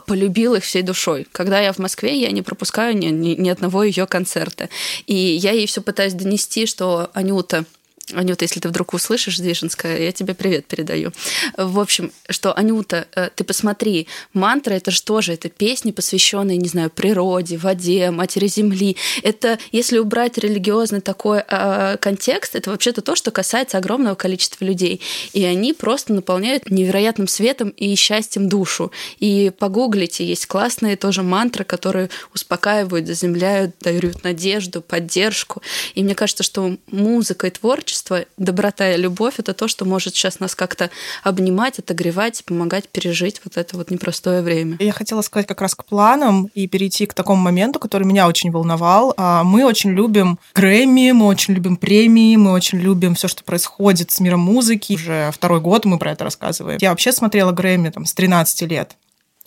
полюбил 0.07 0.55
их 0.55 0.65
всей 0.65 0.83
душой. 0.83 1.27
Когда 1.33 1.61
я 1.61 1.73
в 1.73 1.79
Москве, 1.79 2.21
я 2.21 2.31
не 2.31 2.43
пропускаю 2.43 2.95
ни, 2.95 3.07
ни, 3.07 3.31
ни 3.31 3.49
одного 3.49 3.85
ее 3.85 4.07
концерта. 4.07 4.69
И 5.07 5.15
я 5.15 5.53
ей 5.53 5.67
все 5.67 5.81
пытаюсь 5.81 6.13
донести, 6.13 6.67
что 6.67 7.09
Анюта, 7.15 7.65
Анюта, 8.15 8.45
если 8.45 8.61
ты 8.61 8.69
вдруг 8.69 8.95
услышишь, 8.95 9.39
Движенская, 9.39 9.99
я 9.99 10.13
тебе 10.13 10.35
привет 10.35 10.67
передаю. 10.67 11.11
В 11.57 11.81
общем, 11.81 12.13
что, 12.29 12.57
Анюта, 12.57 13.09
э, 13.17 13.31
ты 13.35 13.43
посмотри, 13.43 14.07
мантра— 14.33 14.75
это 14.75 14.93
же 14.93 15.03
тоже, 15.03 15.33
это 15.33 15.49
песни, 15.49 15.91
посвященные, 15.91 16.57
не 16.57 16.69
знаю, 16.69 16.91
природе, 16.91 17.57
воде, 17.57 18.13
матери 18.13 18.47
земли. 18.47 18.97
Это, 19.25 19.59
если 19.73 19.99
убрать 19.99 20.39
религиозный 20.39 21.01
такой 21.01 21.43
э, 21.49 21.97
контекст, 22.01 22.55
это 22.55 22.71
вообще-то 22.71 23.03
то, 23.03 23.17
что 23.17 23.33
касается 23.33 23.79
огромного 23.79 24.15
количества 24.15 24.65
людей. 24.65 25.01
И 25.33 25.45
они 25.45 25.73
просто 25.73 26.13
наполняют 26.13 26.71
невероятным 26.71 27.27
светом 27.27 27.71
и 27.71 27.93
счастьем 27.97 28.49
душу. 28.49 28.93
И 29.19 29.51
погуглите, 29.59 30.25
есть 30.25 30.47
классные 30.47 30.97
тоже 30.97 31.25
мантры, 31.25 31.65
которые 31.65 32.11
успокаивают, 32.33 33.09
заземляют, 33.09 33.75
дают 33.81 34.23
надежду, 34.23 34.81
поддержку. 34.81 35.61
И 35.97 36.05
мне 36.05 36.15
кажется, 36.15 36.45
что 36.45 36.77
музыка 36.87 37.49
и 37.49 37.51
творчество 37.51 37.96
творчество, 38.03 38.25
доброта 38.37 38.93
и 38.93 38.97
любовь— 38.97 39.35
это 39.39 39.55
то, 39.55 39.69
что 39.69 39.85
может 39.85 40.15
сейчас 40.15 40.41
нас 40.41 40.55
как-то 40.55 40.91
обнимать, 41.23 41.79
отогревать, 41.79 42.45
помогать 42.45 42.89
пережить 42.89 43.41
вот 43.45 43.57
это 43.57 43.77
вот 43.77 43.91
непростое 43.91 44.43
время. 44.43 44.77
Я 44.81 44.93
хотела 44.93 45.23
сказать 45.23 45.47
как 45.47 45.61
раз 45.61 45.75
к 45.75 45.85
планам 45.85 46.51
и 46.55 46.67
перейти 46.67 47.07
к 47.07 47.15
такому 47.15 47.43
моменту, 47.43 47.79
который 47.79 48.05
меня 48.05 48.27
очень 48.29 48.51
волновал. 48.51 49.15
А, 49.17 49.45
мы 49.45 49.65
очень 49.65 49.91
любим 49.91 50.39
Грэмми, 50.55 51.13
мы 51.13 51.27
очень 51.27 51.55
любим 51.55 51.77
премии, 51.77 52.37
мы 52.37 52.53
очень 52.53 52.79
любим 52.79 53.15
все, 53.15 53.29
что 53.29 53.45
происходит 53.45 54.11
с 54.11 54.21
миром 54.21 54.41
музыки. 54.41 54.95
Уже 54.95 55.31
второй 55.33 55.61
год 55.61 55.85
мы 55.85 55.99
про 55.99 56.13
это 56.13 56.25
рассказываем. 56.25 56.79
Я 56.81 56.91
вообще 56.91 57.13
смотрела 57.13 57.53
Грэмми 57.53 57.91
там, 57.91 58.05
с 58.05 58.15
13 58.15 58.63
лет 58.63 58.97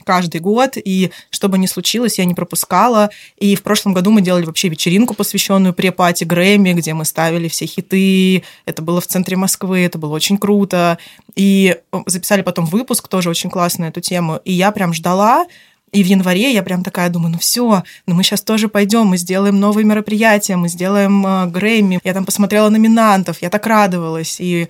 каждый 0.10 0.42
год, 0.42 0.72
и 0.76 1.12
что 1.30 1.50
бы 1.50 1.60
ни 1.60 1.68
случилось, 1.68 2.18
я 2.18 2.26
не 2.26 2.34
пропускала. 2.34 3.12
И 3.38 3.56
в 3.56 3.62
прошлом 3.62 3.94
году 3.94 4.10
мы 4.10 4.22
делали 4.22 4.44
вообще 4.44 4.68
вечеринку, 4.68 5.14
посвященную 5.14 5.76
препати 5.76 6.24
Грэмми, 6.24 6.74
где 6.74 6.96
мы 6.96 7.06
ставили 7.06 7.48
все 7.48 7.68
хиты. 7.68 8.42
Это 8.66 8.82
было 8.82 9.02
в 9.02 9.06
центре 9.06 9.38
Москвы, 9.38 9.82
это 9.82 10.00
было 10.00 10.16
очень 10.16 10.40
круто. 10.40 10.98
И 11.36 11.78
записали 12.08 12.42
потом 12.42 12.66
выпуск, 12.66 13.08
тоже 13.08 13.30
очень 13.30 13.52
классно 13.52 13.86
на 13.86 13.90
эту 13.90 14.02
тему. 14.02 14.40
И 14.46 14.52
я 14.52 14.72
прям 14.72 14.94
ждала, 14.94 15.46
и 15.92 16.02
в 16.02 16.08
январе 16.08 16.52
я 16.54 16.64
прям 16.64 16.84
такая 16.84 17.10
думаю, 17.10 17.34
ну 17.34 17.38
все, 17.38 17.84
ну 18.08 18.16
мы 18.16 18.24
сейчас 18.24 18.42
тоже 18.42 18.68
пойдем, 18.68 19.06
мы 19.06 19.18
сделаем 19.18 19.60
новые 19.60 19.86
мероприятия, 19.86 20.56
мы 20.56 20.70
сделаем 20.70 21.24
э, 21.24 21.46
Грэмми. 21.46 22.00
Я 22.04 22.14
там 22.16 22.26
посмотрела 22.26 22.70
номинантов, 22.70 23.44
я 23.44 23.52
так 23.52 23.68
радовалась. 23.68 24.38
И 24.40 24.70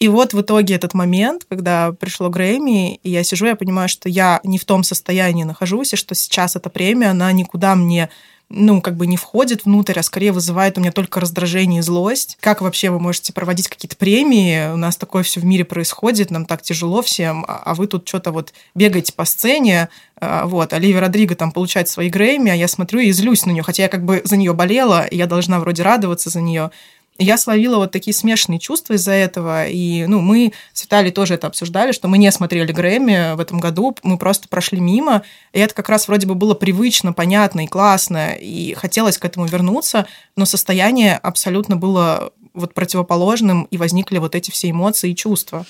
и 0.00 0.08
вот 0.08 0.32
в 0.32 0.40
итоге 0.40 0.74
этот 0.74 0.94
момент, 0.94 1.44
когда 1.48 1.92
пришло 1.92 2.30
Грэмми, 2.30 2.96
и 2.96 3.10
я 3.10 3.22
сижу, 3.22 3.44
я 3.44 3.54
понимаю, 3.54 3.88
что 3.88 4.08
я 4.08 4.40
не 4.44 4.56
в 4.56 4.64
том 4.64 4.82
состоянии 4.82 5.44
нахожусь, 5.44 5.92
и 5.92 5.96
что 5.96 6.14
сейчас 6.14 6.56
эта 6.56 6.70
премия, 6.70 7.10
она 7.10 7.30
никуда 7.32 7.74
мне 7.74 8.08
ну, 8.52 8.80
как 8.80 8.96
бы 8.96 9.06
не 9.06 9.16
входит 9.16 9.64
внутрь, 9.64 9.98
а 9.98 10.02
скорее 10.02 10.32
вызывает 10.32 10.76
у 10.76 10.80
меня 10.80 10.90
только 10.90 11.20
раздражение 11.20 11.78
и 11.78 11.82
злость. 11.82 12.36
Как 12.40 12.60
вообще 12.60 12.90
вы 12.90 12.98
можете 12.98 13.32
проводить 13.32 13.68
какие-то 13.68 13.96
премии? 13.96 14.72
У 14.72 14.76
нас 14.76 14.96
такое 14.96 15.22
все 15.22 15.38
в 15.38 15.44
мире 15.44 15.64
происходит, 15.64 16.32
нам 16.32 16.44
так 16.46 16.60
тяжело 16.60 17.00
всем, 17.00 17.44
а, 17.46 17.62
а 17.64 17.74
вы 17.76 17.86
тут 17.86 18.08
что-то 18.08 18.32
вот 18.32 18.52
бегаете 18.74 19.12
по 19.12 19.24
сцене, 19.24 19.88
а, 20.20 20.46
вот, 20.46 20.72
Оливия 20.72 21.00
Родриго 21.00 21.36
там 21.36 21.52
получает 21.52 21.88
свои 21.88 22.10
Грэмми, 22.10 22.50
а 22.50 22.54
я 22.54 22.66
смотрю 22.66 22.98
и 22.98 23.12
злюсь 23.12 23.46
на 23.46 23.52
нее, 23.52 23.62
хотя 23.62 23.84
я 23.84 23.88
как 23.88 24.04
бы 24.04 24.20
за 24.24 24.36
нее 24.36 24.52
болела, 24.52 25.06
и 25.06 25.16
я 25.16 25.26
должна 25.28 25.60
вроде 25.60 25.84
радоваться 25.84 26.28
за 26.28 26.40
нее, 26.40 26.72
я 27.18 27.36
словила 27.36 27.76
вот 27.76 27.92
такие 27.92 28.14
смешанные 28.14 28.58
чувства 28.58 28.94
из-за 28.94 29.12
этого. 29.12 29.66
И 29.66 30.06
ну, 30.06 30.20
мы 30.20 30.52
с 30.72 30.82
Виталией 30.82 31.12
тоже 31.12 31.34
это 31.34 31.46
обсуждали, 31.46 31.92
что 31.92 32.08
мы 32.08 32.18
не 32.18 32.30
смотрели 32.32 32.72
Грэмми 32.72 33.34
в 33.36 33.40
этом 33.40 33.60
году, 33.60 33.96
мы 34.02 34.16
просто 34.16 34.48
прошли 34.48 34.80
мимо. 34.80 35.22
И 35.52 35.58
это 35.60 35.74
как 35.74 35.88
раз 35.88 36.08
вроде 36.08 36.26
бы 36.26 36.34
было 36.34 36.54
привычно, 36.54 37.12
понятно 37.12 37.64
и 37.64 37.66
классно, 37.66 38.32
и 38.32 38.74
хотелось 38.74 39.18
к 39.18 39.24
этому 39.24 39.46
вернуться, 39.46 40.06
но 40.36 40.44
состояние 40.46 41.16
абсолютно 41.16 41.76
было 41.76 42.32
вот 42.54 42.74
противоположным, 42.74 43.64
и 43.64 43.76
возникли 43.76 44.18
вот 44.18 44.34
эти 44.34 44.50
все 44.50 44.70
эмоции 44.70 45.10
и 45.10 45.16
чувства. 45.16 45.66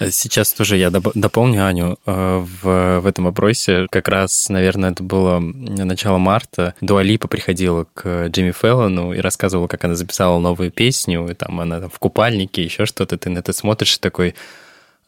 Сейчас 0.00 0.52
тоже 0.52 0.76
я 0.76 0.90
дополню 0.90 1.66
Аню 1.66 1.98
э, 2.06 2.44
в, 2.62 3.00
в 3.00 3.06
этом 3.06 3.26
вопросе. 3.26 3.86
Как 3.90 4.08
раз, 4.08 4.48
наверное, 4.48 4.90
это 4.90 5.02
было 5.02 5.38
начало 5.38 6.18
марта. 6.18 6.74
Дуалипа 6.80 7.28
приходила 7.28 7.86
к 7.94 8.28
Джимми 8.28 8.52
Феллону 8.52 9.12
и 9.12 9.18
рассказывала, 9.18 9.66
как 9.66 9.84
она 9.84 9.94
записала 9.94 10.38
новую 10.38 10.70
песню, 10.70 11.28
и 11.28 11.34
там 11.34 11.60
она 11.60 11.80
там 11.80 11.90
в 11.90 11.98
купальнике, 11.98 12.64
еще 12.64 12.86
что-то. 12.86 13.16
Ты 13.18 13.30
на 13.30 13.38
это 13.38 13.52
смотришь 13.52 13.98
такой, 13.98 14.34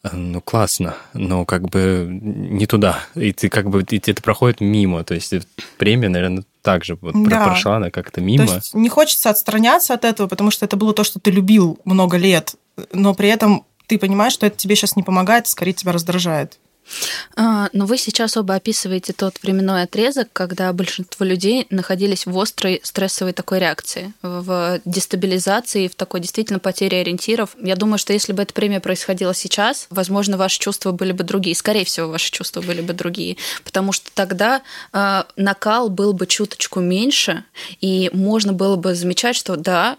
«Э, 0.03 0.09
ну 0.13 0.41
классно, 0.41 0.95
но 1.13 1.45
как 1.45 1.69
бы 1.69 2.07
не 2.09 2.65
туда. 2.65 2.99
И 3.15 3.33
ты 3.33 3.49
как 3.49 3.69
бы 3.69 3.83
и 3.89 3.97
это 3.97 4.21
проходит 4.21 4.61
мимо. 4.61 5.03
То 5.03 5.13
есть 5.13 5.33
премия, 5.77 6.09
наверное, 6.09 6.43
также 6.61 6.97
вот 6.99 7.13
да. 7.27 7.45
прошла 7.45 7.77
она 7.77 7.91
как-то 7.91 8.21
мимо. 8.21 8.47
То 8.47 8.55
есть 8.55 8.73
не 8.73 8.89
хочется 8.89 9.29
отстраняться 9.29 9.93
от 9.93 10.05
этого, 10.05 10.27
потому 10.27 10.51
что 10.51 10.65
это 10.65 10.75
было 10.75 10.93
то, 10.93 11.03
что 11.03 11.19
ты 11.19 11.31
любил 11.31 11.79
много 11.85 12.17
лет, 12.17 12.55
но 12.91 13.13
при 13.13 13.29
этом 13.29 13.65
ты 13.87 13.97
понимаешь, 13.97 14.33
что 14.33 14.45
это 14.45 14.57
тебе 14.57 14.75
сейчас 14.75 14.95
не 14.95 15.03
помогает, 15.03 15.45
а 15.45 15.49
скорее 15.49 15.73
тебя 15.73 15.91
раздражает. 15.91 16.59
А, 17.35 17.69
но 17.73 17.85
вы 17.85 17.97
сейчас 17.97 18.37
оба 18.37 18.55
описываете 18.55 19.13
тот 19.13 19.41
временной 19.43 19.83
отрезок, 19.83 20.29
когда 20.33 20.71
большинство 20.73 21.25
людей 21.25 21.67
находились 21.69 22.25
в 22.25 22.37
острой 22.39 22.79
стрессовой 22.83 23.33
такой 23.33 23.59
реакции, 23.59 24.13
в 24.21 24.79
дестабилизации, 24.85 25.87
в 25.87 25.95
такой 25.95 26.19
действительно 26.19 26.59
потере 26.59 26.99
ориентиров. 26.99 27.55
Я 27.61 27.75
думаю, 27.75 27.97
что 27.97 28.13
если 28.13 28.33
бы 28.33 28.43
эта 28.43 28.53
премия 28.53 28.79
происходила 28.79 29.33
сейчас, 29.33 29.87
возможно, 29.89 30.37
ваши 30.37 30.59
чувства 30.59 30.91
были 30.91 31.11
бы 31.11 31.23
другие. 31.23 31.55
Скорее 31.55 31.85
всего, 31.85 32.07
ваши 32.07 32.31
чувства 32.31 32.61
были 32.61 32.81
бы 32.81 32.93
другие. 32.93 33.37
Потому 33.63 33.91
что 33.91 34.09
тогда 34.13 34.61
э, 34.93 35.23
накал 35.35 35.89
был 35.89 36.13
бы 36.13 36.25
чуточку 36.25 36.79
меньше, 36.79 37.43
и 37.81 38.09
можно 38.13 38.53
было 38.53 38.75
бы 38.75 38.95
замечать, 38.95 39.35
что 39.35 39.55
да, 39.55 39.97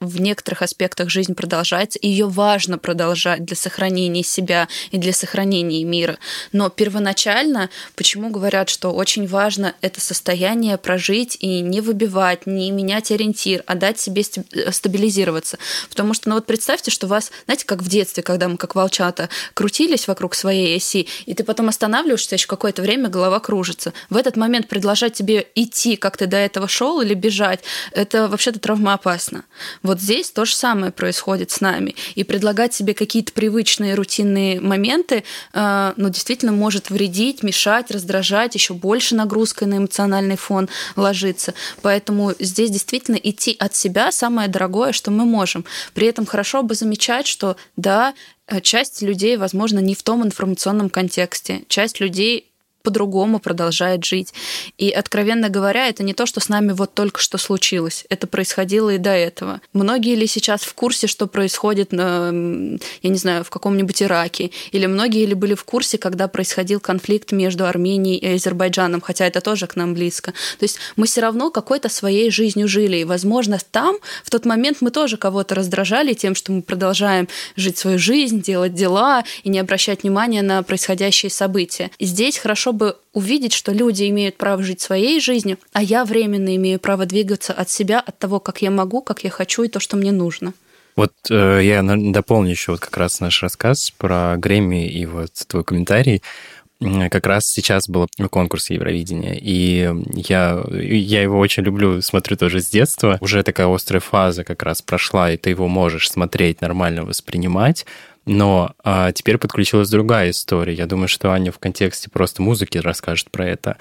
в 0.00 0.20
некоторых 0.20 0.62
аспектах 0.62 1.10
жизнь 1.10 1.34
продолжается, 1.34 1.98
и 1.98 2.08
ее 2.08 2.26
важно 2.26 2.78
продолжать 2.78 3.44
для 3.44 3.54
сохранения 3.54 4.22
себя 4.22 4.66
и 4.90 4.98
для 4.98 5.12
сохранения 5.12 5.84
мира. 5.84 6.18
Но 6.52 6.70
первоначально, 6.70 7.68
почему 7.94 8.30
говорят, 8.30 8.70
что 8.70 8.92
очень 8.92 9.26
важно 9.26 9.74
это 9.82 10.00
состояние 10.00 10.78
прожить 10.78 11.36
и 11.40 11.60
не 11.60 11.82
выбивать, 11.82 12.46
не 12.46 12.70
менять 12.70 13.10
ориентир, 13.10 13.62
а 13.66 13.74
дать 13.74 14.00
себе 14.00 14.22
э, 14.22 14.72
стабилизироваться. 14.72 15.58
Потому 15.90 16.14
что, 16.14 16.30
ну 16.30 16.36
вот 16.36 16.46
представьте, 16.46 16.90
что 16.90 17.06
вас, 17.06 17.30
знаете, 17.44 17.66
как 17.66 17.82
в 17.82 17.88
детстве, 17.88 18.22
когда 18.22 18.48
мы 18.48 18.56
как 18.56 18.74
волчата 18.74 19.28
крутились 19.52 20.08
вокруг 20.08 20.34
своей 20.34 20.76
оси, 20.76 21.08
и 21.26 21.34
ты 21.34 21.44
потом 21.44 21.68
останавливаешься, 21.68 22.36
еще 22.36 22.46
какое-то 22.46 22.80
время 22.80 23.10
голова 23.10 23.38
кружится. 23.38 23.92
В 24.08 24.16
этот 24.16 24.36
момент 24.36 24.68
предложить 24.68 25.12
тебе 25.12 25.46
идти, 25.54 25.96
как 25.96 26.16
ты 26.16 26.26
до 26.26 26.38
этого 26.38 26.68
шел, 26.68 27.02
или 27.02 27.12
бежать, 27.12 27.60
это 27.92 28.28
вообще-то 28.28 28.58
травмоопасно. 28.60 29.44
Вот 29.90 30.00
здесь 30.00 30.30
то 30.30 30.44
же 30.44 30.54
самое 30.54 30.92
происходит 30.92 31.50
с 31.50 31.60
нами. 31.60 31.96
И 32.14 32.22
предлагать 32.22 32.72
себе 32.72 32.94
какие-то 32.94 33.32
привычные 33.32 33.96
рутинные 33.96 34.60
моменты, 34.60 35.24
э, 35.52 35.92
ну, 35.96 36.10
действительно 36.10 36.52
может 36.52 36.90
вредить, 36.90 37.42
мешать, 37.42 37.90
раздражать, 37.90 38.54
еще 38.54 38.74
больше 38.74 39.16
нагрузкой 39.16 39.66
на 39.66 39.78
эмоциональный 39.78 40.36
фон 40.36 40.68
ложиться. 40.94 41.54
Поэтому 41.82 42.34
здесь 42.38 42.70
действительно 42.70 43.16
идти 43.16 43.56
от 43.58 43.74
себя 43.74 44.12
самое 44.12 44.46
дорогое, 44.46 44.92
что 44.92 45.10
мы 45.10 45.24
можем. 45.24 45.64
При 45.92 46.06
этом 46.06 46.24
хорошо 46.24 46.62
бы 46.62 46.76
замечать, 46.76 47.26
что 47.26 47.56
да, 47.76 48.14
Э, 48.50 48.60
часть 48.60 49.00
людей, 49.00 49.36
возможно, 49.36 49.78
не 49.78 49.94
в 49.94 50.02
том 50.02 50.24
информационном 50.24 50.90
контексте. 50.90 51.62
Часть 51.68 52.00
людей 52.00 52.49
по-другому 52.82 53.38
продолжает 53.40 54.04
жить. 54.04 54.32
И, 54.78 54.90
откровенно 54.90 55.48
говоря, 55.48 55.88
это 55.88 56.02
не 56.02 56.14
то, 56.14 56.26
что 56.26 56.40
с 56.40 56.48
нами 56.48 56.72
вот 56.72 56.94
только 56.94 57.20
что 57.20 57.38
случилось. 57.38 58.04
Это 58.08 58.26
происходило 58.26 58.90
и 58.90 58.98
до 58.98 59.10
этого. 59.10 59.60
Многие 59.72 60.14
ли 60.14 60.26
сейчас 60.26 60.62
в 60.62 60.74
курсе, 60.74 61.06
что 61.06 61.26
происходит, 61.26 61.92
я 61.92 62.30
не 62.30 63.16
знаю, 63.16 63.44
в 63.44 63.50
каком-нибудь 63.50 64.02
Ираке? 64.02 64.50
Или 64.72 64.86
многие 64.86 65.26
ли 65.26 65.34
были 65.34 65.54
в 65.54 65.64
курсе, 65.64 65.98
когда 65.98 66.28
происходил 66.28 66.80
конфликт 66.80 67.32
между 67.32 67.66
Арменией 67.66 68.16
и 68.16 68.34
Азербайджаном, 68.34 69.00
хотя 69.00 69.26
это 69.26 69.40
тоже 69.40 69.66
к 69.66 69.76
нам 69.76 69.94
близко. 69.94 70.32
То 70.58 70.64
есть 70.64 70.78
мы 70.96 71.06
все 71.06 71.20
равно 71.20 71.50
какой-то 71.50 71.88
своей 71.88 72.30
жизнью 72.30 72.68
жили. 72.68 72.98
И, 72.98 73.04
возможно, 73.04 73.58
там 73.70 73.96
в 74.24 74.30
тот 74.30 74.44
момент 74.44 74.78
мы 74.80 74.90
тоже 74.90 75.16
кого-то 75.16 75.54
раздражали 75.54 76.14
тем, 76.14 76.34
что 76.34 76.52
мы 76.52 76.62
продолжаем 76.62 77.28
жить 77.56 77.78
свою 77.78 77.98
жизнь, 77.98 78.40
делать 78.40 78.74
дела 78.74 79.24
и 79.42 79.48
не 79.48 79.58
обращать 79.58 80.02
внимания 80.02 80.42
на 80.42 80.62
происходящие 80.62 81.30
события. 81.30 81.90
И 81.98 82.06
здесь 82.06 82.38
хорошо 82.38 82.69
чтобы 82.70 82.96
увидеть, 83.12 83.52
что 83.52 83.72
люди 83.72 84.08
имеют 84.10 84.36
право 84.36 84.62
жить 84.62 84.80
своей 84.80 85.20
жизнью, 85.20 85.58
а 85.72 85.82
я 85.82 86.04
временно 86.04 86.54
имею 86.54 86.78
право 86.78 87.04
двигаться 87.04 87.52
от 87.52 87.68
себя, 87.68 87.98
от 87.98 88.16
того, 88.20 88.38
как 88.38 88.62
я 88.62 88.70
могу, 88.70 89.02
как 89.02 89.24
я 89.24 89.30
хочу 89.30 89.64
и 89.64 89.68
то, 89.68 89.80
что 89.80 89.96
мне 89.96 90.12
нужно. 90.12 90.52
Вот 90.94 91.12
э, 91.30 91.60
я 91.64 91.82
дополню 91.82 92.50
еще 92.50 92.70
вот 92.70 92.80
как 92.80 92.96
раз 92.96 93.18
наш 93.18 93.42
рассказ 93.42 93.90
про 93.98 94.36
Грэмми 94.36 94.88
и 94.88 95.04
вот 95.04 95.32
твой 95.48 95.64
комментарий. 95.64 96.22
Как 97.10 97.26
раз 97.26 97.46
сейчас 97.46 97.88
был 97.88 98.06
конкурс 98.30 98.70
Евровидения, 98.70 99.34
и 99.34 99.92
я, 100.14 100.64
я 100.72 101.22
его 101.22 101.40
очень 101.40 101.64
люблю, 101.64 102.00
смотрю 102.02 102.36
тоже 102.36 102.60
с 102.60 102.70
детства. 102.70 103.18
Уже 103.20 103.42
такая 103.42 103.66
острая 103.66 104.00
фаза 104.00 104.44
как 104.44 104.62
раз 104.62 104.80
прошла, 104.80 105.32
и 105.32 105.36
ты 105.36 105.50
его 105.50 105.66
можешь 105.66 106.08
смотреть, 106.08 106.60
нормально 106.60 107.04
воспринимать. 107.04 107.84
Но 108.32 108.76
а, 108.84 109.10
теперь 109.10 109.38
подключилась 109.38 109.90
другая 109.90 110.30
история. 110.30 110.72
Я 110.72 110.86
думаю, 110.86 111.08
что 111.08 111.32
Аня 111.32 111.50
в 111.50 111.58
контексте 111.58 112.08
просто 112.08 112.42
музыки 112.42 112.78
расскажет 112.78 113.28
про 113.32 113.44
это. 113.44 113.76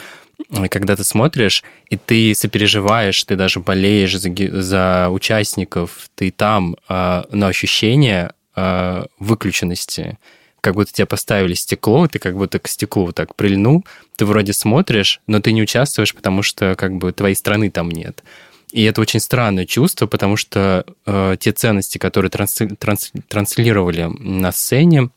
Когда 0.72 0.96
ты 0.96 1.04
смотришь, 1.04 1.64
и 1.92 1.98
ты 1.98 2.34
сопереживаешь, 2.34 3.24
ты 3.26 3.36
даже 3.36 3.60
болеешь 3.60 4.18
за, 4.18 4.32
за 4.60 5.10
участников, 5.12 6.10
ты 6.16 6.32
там, 6.32 6.78
а, 6.88 7.28
но 7.32 7.46
ощущение 7.46 8.32
а, 8.56 9.06
выключенности, 9.20 10.18
как 10.62 10.74
будто 10.74 10.94
тебя 10.94 11.06
поставили 11.06 11.54
стекло, 11.54 12.08
ты 12.08 12.18
как 12.18 12.36
будто 12.36 12.58
к 12.58 12.68
стеклу 12.68 13.12
так 13.12 13.36
прильнул, 13.36 13.86
ты 14.16 14.26
вроде 14.26 14.54
смотришь, 14.54 15.22
но 15.28 15.42
ты 15.42 15.52
не 15.52 15.62
участвуешь, 15.62 16.16
потому 16.16 16.42
что 16.42 16.74
как 16.76 16.98
бы 16.98 17.12
твоей 17.12 17.36
страны 17.36 17.70
там 17.70 17.92
нет. 17.92 18.24
И 18.72 18.84
это 18.84 19.02
очень 19.02 19.20
странное 19.20 19.66
чувство, 19.66 20.06
потому 20.06 20.38
что 20.38 20.86
э, 21.06 21.38
те 21.40 21.52
ценности, 21.52 21.98
которые 21.98 22.30
трансли, 22.30 22.68
транс, 22.68 23.12
транслировали 23.28 24.04
на 24.20 24.52
сцене, 24.52 25.10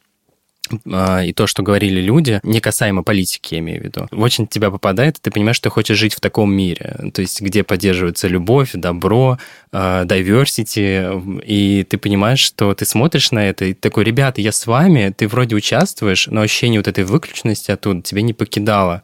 э, 0.86 1.26
и 1.26 1.32
то, 1.34 1.46
что 1.46 1.62
говорили 1.62 2.00
люди, 2.00 2.40
не 2.44 2.60
касаемо 2.60 3.02
политики, 3.02 3.54
я 3.54 3.60
имею 3.60 3.82
в 3.82 3.84
виду, 3.84 4.08
очень 4.10 4.46
тебя 4.46 4.70
попадает, 4.70 5.18
и 5.18 5.20
ты 5.20 5.30
понимаешь, 5.30 5.56
что 5.56 5.68
ты 5.68 5.74
хочешь 5.74 5.98
жить 5.98 6.14
в 6.14 6.20
таком 6.20 6.54
мире, 6.54 7.10
то 7.12 7.20
есть 7.20 7.42
где 7.42 7.62
поддерживается 7.62 8.26
любовь, 8.26 8.70
добро, 8.72 9.38
э, 9.70 10.04
diversity, 10.06 11.42
и 11.44 11.84
ты 11.84 11.98
понимаешь, 11.98 12.40
что 12.40 12.74
ты 12.74 12.86
смотришь 12.86 13.32
на 13.32 13.46
это, 13.46 13.66
и 13.66 13.74
такой, 13.74 14.04
ребята, 14.04 14.40
я 14.40 14.52
с 14.52 14.66
вами, 14.66 15.12
ты 15.14 15.28
вроде 15.28 15.56
участвуешь, 15.56 16.26
но 16.28 16.40
ощущение 16.40 16.80
вот 16.80 16.88
этой 16.88 17.04
выключенности 17.04 17.70
оттуда 17.70 18.00
тебя 18.00 18.22
не 18.22 18.32
покидало. 18.32 19.02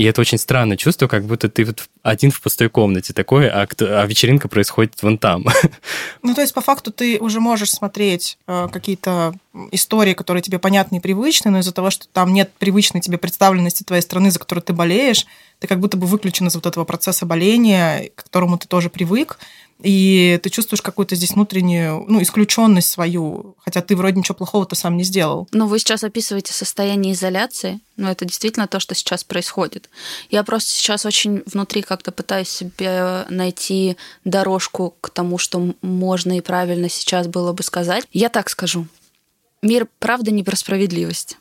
И 0.00 0.04
это 0.04 0.22
очень 0.22 0.38
странное 0.38 0.78
чувство, 0.78 1.08
как 1.08 1.26
будто 1.26 1.50
ты 1.50 1.62
вот 1.62 1.86
один 2.02 2.30
в 2.30 2.40
пустой 2.40 2.70
комнате 2.70 3.12
такой, 3.12 3.50
а, 3.50 3.66
кто, 3.66 4.00
а 4.00 4.06
вечеринка 4.06 4.48
происходит 4.48 4.94
вон 5.02 5.18
там. 5.18 5.44
Ну, 6.22 6.34
то 6.34 6.40
есть, 6.40 6.54
по 6.54 6.62
факту, 6.62 6.90
ты 6.90 7.18
уже 7.18 7.38
можешь 7.38 7.70
смотреть 7.70 8.38
э, 8.46 8.68
какие-то 8.72 9.34
истории, 9.72 10.14
которые 10.14 10.42
тебе 10.42 10.58
понятны 10.58 10.96
и 10.96 11.00
привычны, 11.00 11.50
но 11.50 11.58
из-за 11.58 11.72
того, 11.72 11.90
что 11.90 12.06
там 12.08 12.32
нет 12.32 12.50
привычной 12.58 13.02
тебе 13.02 13.18
представленности 13.18 13.82
твоей 13.82 14.00
страны, 14.00 14.30
за 14.30 14.38
которую 14.38 14.62
ты 14.62 14.72
болеешь, 14.72 15.26
ты 15.58 15.66
как 15.66 15.80
будто 15.80 15.98
бы 15.98 16.06
выключен 16.06 16.46
из 16.46 16.54
вот 16.54 16.64
этого 16.64 16.86
процесса 16.86 17.26
боления, 17.26 18.10
к 18.14 18.24
которому 18.24 18.56
ты 18.56 18.68
тоже 18.68 18.88
привык, 18.88 19.38
и 19.82 20.38
ты 20.42 20.50
чувствуешь 20.50 20.82
какую-то 20.82 21.14
здесь 21.14 21.32
внутреннюю, 21.32 22.04
ну, 22.08 22.22
исключенность 22.22 22.90
свою, 22.90 23.56
хотя 23.58 23.80
ты 23.80 23.96
вроде 23.96 24.18
ничего 24.18 24.34
плохого-то 24.34 24.74
сам 24.74 24.96
не 24.96 25.04
сделал. 25.04 25.48
Ну, 25.52 25.66
вы 25.66 25.78
сейчас 25.78 26.04
описываете 26.04 26.52
состояние 26.52 27.14
изоляции, 27.14 27.80
но 27.96 28.10
это 28.10 28.24
действительно 28.24 28.66
то, 28.66 28.80
что 28.80 28.94
сейчас 28.94 29.24
происходит. 29.24 29.88
Я 30.30 30.44
просто 30.44 30.70
сейчас 30.72 31.06
очень 31.06 31.42
внутри 31.46 31.82
как-то 31.82 32.12
пытаюсь 32.12 32.48
себе 32.48 33.24
найти 33.28 33.96
дорожку 34.24 34.94
к 35.00 35.10
тому, 35.10 35.38
что 35.38 35.74
можно 35.82 36.36
и 36.36 36.40
правильно 36.40 36.88
сейчас 36.88 37.26
было 37.26 37.52
бы 37.52 37.62
сказать. 37.62 38.06
Я 38.12 38.28
так 38.28 38.50
скажу. 38.50 38.86
Мир, 39.62 39.88
правда, 39.98 40.30
не 40.30 40.42
про 40.42 40.56
справедливость. 40.56 41.36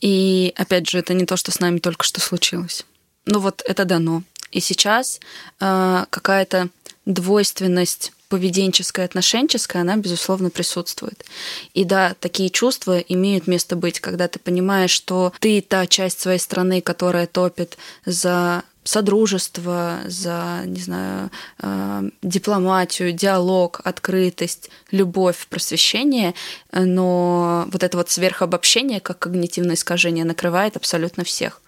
И, 0.00 0.52
опять 0.56 0.88
же, 0.88 0.98
это 0.98 1.14
не 1.14 1.26
то, 1.26 1.36
что 1.36 1.50
с 1.50 1.60
нами 1.60 1.78
только 1.78 2.04
что 2.04 2.20
случилось. 2.20 2.84
Ну 3.26 3.40
вот 3.40 3.62
это 3.66 3.84
дано. 3.84 4.22
И 4.50 4.60
сейчас 4.60 5.20
э, 5.60 6.04
какая-то 6.08 6.68
двойственность 7.08 8.12
поведенческая, 8.28 9.06
отношенческая, 9.06 9.80
она, 9.80 9.96
безусловно, 9.96 10.50
присутствует. 10.50 11.24
И 11.72 11.84
да, 11.84 12.14
такие 12.20 12.50
чувства 12.50 12.98
имеют 12.98 13.46
место 13.46 13.74
быть, 13.74 14.00
когда 14.00 14.28
ты 14.28 14.38
понимаешь, 14.38 14.90
что 14.90 15.32
ты 15.40 15.62
та 15.62 15.86
часть 15.86 16.20
своей 16.20 16.38
страны, 16.38 16.82
которая 16.82 17.26
топит 17.26 17.78
за 18.04 18.62
содружество, 18.84 20.00
за, 20.06 20.62
не 20.66 20.80
знаю, 20.80 21.30
э, 21.60 22.10
дипломатию, 22.22 23.12
диалог, 23.12 23.80
открытость, 23.84 24.70
любовь, 24.90 25.46
просвещение, 25.48 26.34
но 26.72 27.66
вот 27.70 27.82
это 27.82 27.96
вот 27.96 28.10
сверхобобщение, 28.10 29.00
как 29.00 29.18
когнитивное 29.18 29.74
искажение, 29.74 30.24
накрывает 30.24 30.76
абсолютно 30.76 31.24
всех. 31.24 31.60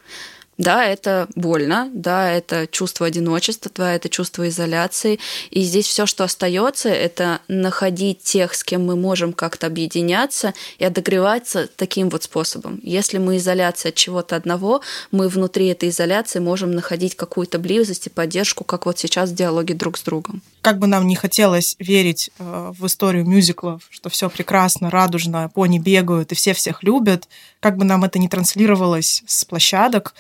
Да, 0.61 0.85
это 0.85 1.27
больно, 1.35 1.89
да, 1.95 2.31
это 2.31 2.67
чувство 2.67 3.07
одиночества, 3.07 3.71
да, 3.75 3.95
это 3.95 4.11
чувство 4.11 4.47
изоляции. 4.47 5.19
И 5.49 5.63
здесь 5.63 5.87
все, 5.87 6.05
что 6.05 6.23
остается, 6.23 6.91
это 6.91 7.41
находить 7.49 8.23
тех, 8.23 8.55
с 8.55 8.63
кем 8.63 8.85
мы 8.85 8.95
можем 8.95 9.33
как-то 9.33 9.69
объединяться 9.69 10.53
и 10.79 10.85
отогреваться 10.85 11.67
таким 11.77 12.11
вот 12.11 12.25
способом. 12.25 12.79
Если 12.83 13.17
мы 13.17 13.39
изоляция 13.39 13.89
от 13.89 13.95
чего-то 13.95 14.37
одного, 14.37 14.83
мы 15.11 15.31
внутри 15.31 15.69
этой 15.69 15.89
изоляции 15.89 16.41
можем 16.41 16.73
находить 16.73 17.17
какую-то 17.17 17.59
близость 17.59 18.09
и 18.09 18.11
поддержку, 18.11 18.63
как 18.63 18.85
вот 18.85 18.99
сейчас 18.99 19.31
в 19.31 19.35
диалоге 19.35 19.73
друг 19.73 19.97
с 19.97 20.03
другом. 20.03 20.43
Как 20.61 20.79
бы 20.79 20.87
нам 20.87 21.07
не 21.07 21.17
хотелось 21.17 21.75
верить 21.79 22.29
э, 22.39 22.73
в 22.79 22.85
историю 22.85 23.27
мюзиклов, 23.27 23.81
что 23.89 24.11
все 24.11 24.29
прекрасно, 24.29 24.91
радужно, 24.91 25.49
пони 25.49 25.79
бегают 25.79 26.33
и 26.33 26.35
все 26.35 26.53
всех 26.53 26.83
любят, 26.83 27.29
как 27.61 27.79
бы 27.79 27.87
нам 27.87 28.05
это 28.05 28.19
не 28.19 28.29
транслировалось 28.29 29.23
с 29.27 29.47
площадок, 29.47 30.13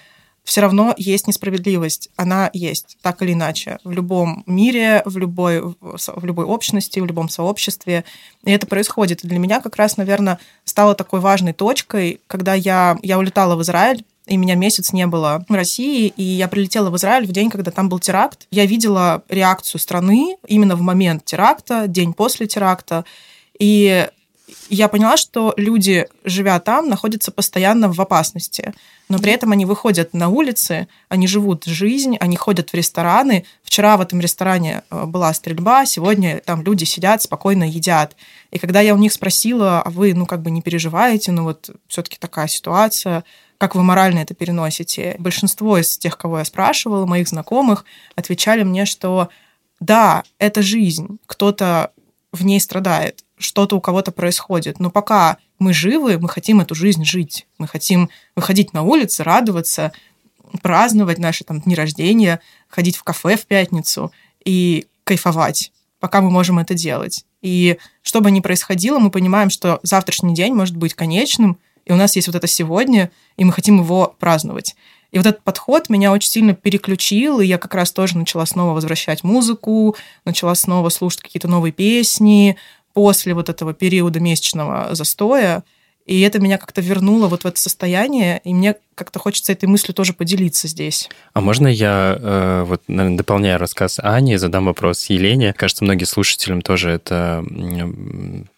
все 0.44 0.60
равно 0.60 0.94
есть 0.96 1.26
несправедливость. 1.26 2.10
Она 2.16 2.50
есть, 2.52 2.98
так 3.02 3.22
или 3.22 3.32
иначе, 3.32 3.78
в 3.84 3.90
любом 3.90 4.42
мире, 4.46 5.02
в 5.04 5.16
любой, 5.18 5.60
в 5.60 6.24
любой 6.24 6.44
общности, 6.44 7.00
в 7.00 7.06
любом 7.06 7.28
сообществе. 7.28 8.04
И 8.44 8.50
это 8.50 8.66
происходит. 8.66 9.24
И 9.24 9.28
для 9.28 9.38
меня 9.38 9.60
как 9.60 9.76
раз, 9.76 9.96
наверное, 9.96 10.38
стало 10.64 10.94
такой 10.94 11.20
важной 11.20 11.52
точкой, 11.52 12.20
когда 12.26 12.54
я, 12.54 12.98
я 13.02 13.18
улетала 13.18 13.56
в 13.56 13.62
Израиль, 13.62 14.04
и 14.26 14.36
меня 14.36 14.54
месяц 14.54 14.92
не 14.92 15.06
было 15.06 15.44
в 15.48 15.54
России, 15.54 16.12
и 16.16 16.22
я 16.22 16.46
прилетела 16.46 16.90
в 16.90 16.96
Израиль 16.96 17.26
в 17.26 17.32
день, 17.32 17.50
когда 17.50 17.70
там 17.70 17.88
был 17.88 17.98
теракт. 17.98 18.46
Я 18.50 18.64
видела 18.64 19.24
реакцию 19.28 19.80
страны 19.80 20.36
именно 20.46 20.76
в 20.76 20.82
момент 20.82 21.24
теракта, 21.24 21.88
день 21.88 22.12
после 22.12 22.46
теракта, 22.46 23.04
и 23.58 24.08
я 24.68 24.88
поняла, 24.88 25.16
что 25.16 25.54
люди, 25.56 26.06
живя 26.24 26.58
там, 26.60 26.88
находятся 26.88 27.30
постоянно 27.30 27.92
в 27.92 28.00
опасности. 28.00 28.74
Но 29.08 29.18
при 29.18 29.32
этом 29.32 29.52
они 29.52 29.66
выходят 29.66 30.14
на 30.14 30.28
улицы, 30.28 30.88
они 31.08 31.26
живут 31.26 31.64
жизнь, 31.64 32.16
они 32.18 32.36
ходят 32.36 32.70
в 32.70 32.74
рестораны. 32.74 33.44
Вчера 33.62 33.96
в 33.96 34.00
этом 34.00 34.20
ресторане 34.20 34.82
э, 34.90 35.04
была 35.04 35.32
стрельба, 35.34 35.84
сегодня 35.86 36.40
там 36.44 36.62
люди 36.62 36.84
сидят, 36.84 37.22
спокойно 37.22 37.64
едят. 37.64 38.14
И 38.50 38.58
когда 38.58 38.80
я 38.80 38.94
у 38.94 38.98
них 38.98 39.12
спросила, 39.12 39.82
а 39.82 39.90
вы, 39.90 40.14
ну, 40.14 40.26
как 40.26 40.42
бы 40.42 40.50
не 40.50 40.62
переживаете, 40.62 41.32
ну, 41.32 41.44
вот 41.44 41.70
все-таки 41.88 42.16
такая 42.18 42.46
ситуация, 42.46 43.24
как 43.58 43.74
вы 43.74 43.82
морально 43.82 44.20
это 44.20 44.34
переносите? 44.34 45.16
Большинство 45.18 45.76
из 45.76 45.98
тех, 45.98 46.16
кого 46.16 46.38
я 46.38 46.44
спрашивала, 46.44 47.04
моих 47.04 47.28
знакомых, 47.28 47.84
отвечали 48.16 48.62
мне, 48.62 48.86
что 48.86 49.28
да, 49.80 50.22
это 50.38 50.62
жизнь, 50.62 51.18
кто-то 51.26 51.92
в 52.32 52.44
ней 52.44 52.60
страдает, 52.60 53.24
что-то 53.40 53.76
у 53.76 53.80
кого-то 53.80 54.12
происходит. 54.12 54.78
Но 54.78 54.90
пока 54.90 55.38
мы 55.58 55.72
живы, 55.72 56.18
мы 56.18 56.28
хотим 56.28 56.60
эту 56.60 56.74
жизнь 56.74 57.04
жить. 57.04 57.46
Мы 57.58 57.66
хотим 57.66 58.10
выходить 58.36 58.72
на 58.72 58.82
улицы, 58.82 59.24
радоваться, 59.24 59.92
праздновать 60.62 61.18
наши 61.18 61.44
там 61.44 61.60
дни 61.60 61.74
рождения, 61.74 62.40
ходить 62.68 62.96
в 62.96 63.02
кафе 63.02 63.36
в 63.36 63.46
пятницу 63.46 64.12
и 64.44 64.86
кайфовать, 65.04 65.72
пока 65.98 66.20
мы 66.20 66.30
можем 66.30 66.58
это 66.58 66.74
делать. 66.74 67.24
И 67.42 67.78
что 68.02 68.20
бы 68.20 68.30
ни 68.30 68.40
происходило, 68.40 68.98
мы 68.98 69.10
понимаем, 69.10 69.50
что 69.50 69.80
завтрашний 69.82 70.34
день 70.34 70.54
может 70.54 70.76
быть 70.76 70.94
конечным, 70.94 71.58
и 71.84 71.92
у 71.92 71.96
нас 71.96 72.14
есть 72.16 72.28
вот 72.28 72.36
это 72.36 72.46
сегодня, 72.46 73.10
и 73.36 73.44
мы 73.44 73.52
хотим 73.52 73.80
его 73.80 74.14
праздновать. 74.18 74.76
И 75.10 75.18
вот 75.18 75.26
этот 75.26 75.42
подход 75.42 75.88
меня 75.88 76.12
очень 76.12 76.30
сильно 76.30 76.54
переключил, 76.54 77.40
и 77.40 77.46
я 77.46 77.58
как 77.58 77.74
раз 77.74 77.90
тоже 77.90 78.16
начала 78.16 78.46
снова 78.46 78.74
возвращать 78.74 79.24
музыку, 79.24 79.96
начала 80.24 80.54
снова 80.54 80.88
слушать 80.88 81.22
какие-то 81.22 81.48
новые 81.48 81.72
песни, 81.72 82.56
после 82.92 83.34
вот 83.34 83.48
этого 83.48 83.74
периода 83.74 84.20
месячного 84.20 84.94
застоя, 84.94 85.64
и 86.06 86.20
это 86.22 86.40
меня 86.40 86.58
как-то 86.58 86.80
вернуло 86.80 87.28
вот 87.28 87.42
в 87.42 87.46
это 87.46 87.60
состояние, 87.60 88.40
и 88.42 88.52
мне 88.52 88.74
как-то 88.96 89.18
хочется 89.18 89.52
этой 89.52 89.66
мыслью 89.66 89.94
тоже 89.94 90.12
поделиться 90.12 90.66
здесь. 90.66 91.08
А 91.34 91.40
можно 91.40 91.68
я, 91.68 92.16
э, 92.18 92.64
вот, 92.66 92.82
наверное, 92.88 93.18
дополняя 93.18 93.58
рассказ 93.58 94.00
Ани, 94.02 94.36
задам 94.36 94.64
вопрос 94.64 95.06
Елене? 95.06 95.52
Кажется, 95.52 95.84
многим 95.84 96.06
слушателям 96.06 96.62
тоже 96.62 96.90
это, 96.90 97.44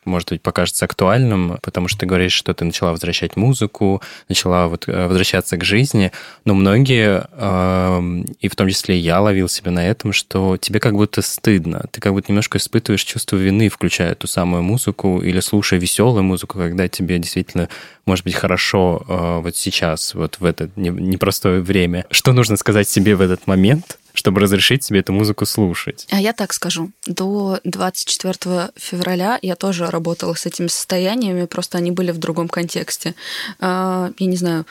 может 0.05 0.31
быть, 0.31 0.43
покажется 0.43 0.85
актуальным, 0.85 1.59
потому 1.63 1.89
что 1.89 2.01
ты 2.01 2.07
говоришь, 2.07 2.33
что 2.33 2.55
ты 2.55 2.65
начала 2.65 2.91
возвращать 2.91 3.37
музыку, 3.37 4.03
начала 4.29 4.69
вот 4.69 4.89
э, 4.89 5.07
возвращаться 5.07 5.57
к 5.57 5.65
жизни, 5.65 6.13
но 6.45 6.55
многие, 6.55 7.27
эм, 7.33 8.23
и 8.41 8.49
в 8.49 8.57
том 8.57 8.69
числе 8.69 8.99
я 8.99 9.21
ловил 9.21 9.49
себя 9.49 9.71
на 9.71 9.87
этом, 9.87 10.13
что 10.13 10.57
тебе 10.57 10.81
как 10.81 10.95
будто 10.95 11.23
стыдно, 11.23 11.85
ты 11.91 12.01
как 12.01 12.13
будто 12.13 12.33
немножко 12.33 12.59
испытываешь 12.59 13.05
чувство 13.05 13.37
вины, 13.37 13.69
включая 13.69 14.15
ту 14.15 14.27
самую 14.27 14.63
музыку 14.63 15.21
или 15.23 15.41
слушая 15.41 15.79
веселую 15.79 16.25
музыку, 16.25 16.59
когда 16.59 16.89
тебе 16.89 17.19
действительно, 17.19 17.69
может 18.07 18.25
быть, 18.25 18.35
хорошо 18.35 19.05
э, 19.07 19.41
вот 19.43 19.57
сейчас, 19.57 20.15
вот 20.15 20.41
в 20.41 20.45
это 20.45 20.69
непростое 20.77 21.61
время. 21.61 22.07
Что 22.11 22.33
нужно 22.33 22.57
сказать 22.57 22.89
себе 22.89 23.15
в 23.15 23.21
этот 23.21 23.47
момент, 23.47 23.99
чтобы 24.13 24.41
разрешить 24.41 24.85
себе 24.85 25.01
эту 25.01 25.13
музыку 25.13 25.47
слушать? 25.47 26.07
А 26.11 26.21
я 26.21 26.33
так 26.33 26.53
скажу. 26.53 26.91
До 27.07 27.61
24 27.65 28.71
февраля 28.77 29.39
я 29.43 29.57
тоже 29.57 29.87
работала 29.87 30.35
с 30.35 30.47
этими 30.47 30.69
состояниями, 30.69 31.47
просто 31.47 31.79
они 31.79 31.91
были 31.91 32.11
в 32.11 32.19
другом 32.19 32.49
контексте. 32.49 33.15
А, 33.61 34.13
я 34.19 34.27
не 34.27 34.37
знаю, 34.37 34.67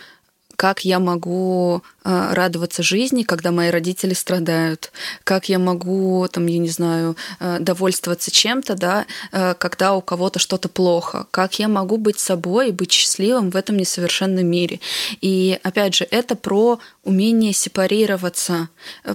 как 0.61 0.85
я 0.85 0.99
могу 0.99 1.81
э, 2.03 2.33
радоваться 2.33 2.83
жизни, 2.83 3.23
когда 3.23 3.49
мои 3.49 3.71
родители 3.71 4.13
страдают, 4.13 4.91
как 5.23 5.49
я 5.49 5.57
могу, 5.57 6.27
там, 6.31 6.45
я 6.45 6.59
не 6.59 6.69
знаю, 6.69 7.17
э, 7.39 7.57
довольствоваться 7.59 8.29
чем-то, 8.29 8.75
да, 8.75 9.07
э, 9.31 9.55
когда 9.55 9.95
у 9.95 10.01
кого-то 10.01 10.37
что-то 10.37 10.69
плохо, 10.69 11.25
как 11.31 11.57
я 11.57 11.67
могу 11.67 11.97
быть 11.97 12.19
собой 12.19 12.69
и 12.69 12.71
быть 12.71 12.91
счастливым 12.91 13.49
в 13.49 13.55
этом 13.55 13.75
несовершенном 13.75 14.45
мире. 14.45 14.79
И 15.19 15.59
опять 15.63 15.95
же, 15.95 16.07
это 16.11 16.35
про 16.35 16.77
умение 17.03 17.53
сепарироваться, 17.53 18.69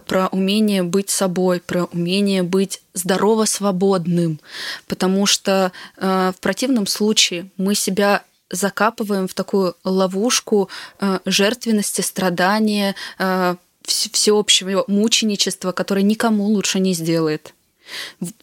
про 0.08 0.26
умение 0.32 0.82
быть 0.82 1.10
собой, 1.10 1.60
про 1.60 1.84
умение 1.84 2.42
быть 2.42 2.82
здорово 2.92 3.44
свободным, 3.44 4.40
потому 4.88 5.26
что 5.26 5.70
э, 5.96 6.32
в 6.36 6.40
противном 6.40 6.88
случае 6.88 7.50
мы 7.56 7.76
себя 7.76 8.24
закапываем 8.50 9.28
в 9.28 9.34
такую 9.34 9.74
ловушку 9.84 10.68
э, 11.00 11.18
жертвенности, 11.24 12.00
страдания, 12.00 12.94
э, 13.18 13.56
всеобщего 13.82 14.84
мученичества, 14.88 15.72
которое 15.72 16.02
никому 16.02 16.44
лучше 16.46 16.80
не 16.80 16.92
сделает. 16.92 17.54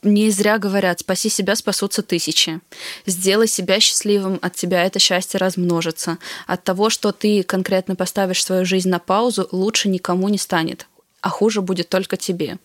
Не 0.01 0.29
зря 0.29 0.57
говорят, 0.57 1.01
спаси 1.01 1.27
себя, 1.27 1.57
спасутся 1.57 2.01
тысячи. 2.01 2.61
Сделай 3.05 3.47
себя 3.47 3.79
счастливым, 3.81 4.39
от 4.41 4.55
тебя 4.55 4.85
это 4.85 4.99
счастье 4.99 5.37
размножится. 5.37 6.17
От 6.47 6.63
того, 6.63 6.89
что 6.89 7.11
ты 7.11 7.43
конкретно 7.43 7.95
поставишь 7.95 8.43
свою 8.43 8.65
жизнь 8.65 8.89
на 8.89 8.99
паузу, 8.99 9.49
лучше 9.51 9.89
никому 9.89 10.29
не 10.29 10.37
станет 10.37 10.87
а 11.23 11.29
хуже 11.29 11.62
будет 11.62 11.88
только 11.88 12.17
тебе. 12.17 12.57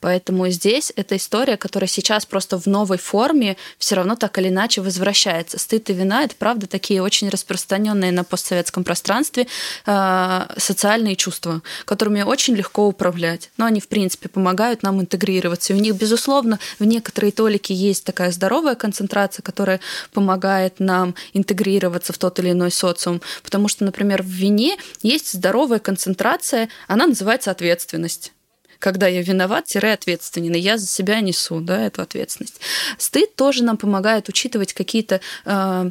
Поэтому 0.00 0.46
здесь 0.50 0.92
эта 0.94 1.16
история, 1.16 1.56
которая 1.56 1.88
сейчас 1.88 2.26
просто 2.26 2.60
в 2.60 2.66
новой 2.66 2.98
форме 2.98 3.56
все 3.78 3.94
равно 3.94 4.14
так 4.14 4.36
или 4.38 4.48
иначе 4.48 4.82
возвращается. 4.82 5.58
Стыд 5.58 5.88
и 5.88 5.94
вина— 5.94 6.22
это, 6.24 6.34
правда, 6.38 6.66
такие 6.66 7.02
очень 7.02 7.30
распространенные 7.30 8.12
на 8.12 8.22
постсоветском 8.22 8.84
пространстве 8.84 9.46
э, 9.86 10.40
социальные 10.58 11.16
чувства, 11.16 11.62
которыми 11.86 12.20
очень 12.20 12.54
легко 12.54 12.86
управлять. 12.86 13.50
Но 13.56 13.64
они, 13.64 13.80
в 13.80 13.88
принципе, 13.88 14.28
помогают 14.28 14.82
нам 14.82 15.00
интегрироваться. 15.00 15.72
И 15.72 15.76
у 15.76 15.80
них, 15.80 15.94
безусловно, 15.94 16.58
в 16.78 16.84
некоторые 16.84 17.32
толики 17.32 17.72
есть 17.72 18.04
такая 18.04 18.32
здоровая 18.32 18.74
концентрация, 18.74 19.42
которая 19.42 19.80
помогает 20.12 20.78
нам 20.78 21.14
интегрироваться 21.32 22.12
в 22.12 22.18
тот 22.18 22.38
или 22.38 22.50
иной 22.50 22.70
социум. 22.70 23.22
Потому 23.42 23.68
что, 23.68 23.82
например, 23.82 24.22
в 24.22 24.26
вине 24.26 24.76
есть 25.00 25.32
здоровая 25.32 25.78
концентрация, 25.78 26.68
она 26.86 27.06
называется 27.06 27.50
ответственность 27.50 27.93
ответственность 27.94 28.32
когда 28.80 29.06
я 29.06 29.22
виноват-ответственен, 29.22 30.52
и 30.52 30.58
я 30.58 30.76
за 30.76 30.86
себя 30.86 31.20
несу 31.20 31.60
да, 31.60 31.86
эту 31.86 32.02
ответственность. 32.02 32.60
Стыд 32.98 33.34
тоже 33.34 33.64
нам 33.64 33.78
помогает 33.78 34.28
учитывать 34.28 34.74
какие-то 34.74 35.22
э, 35.46 35.90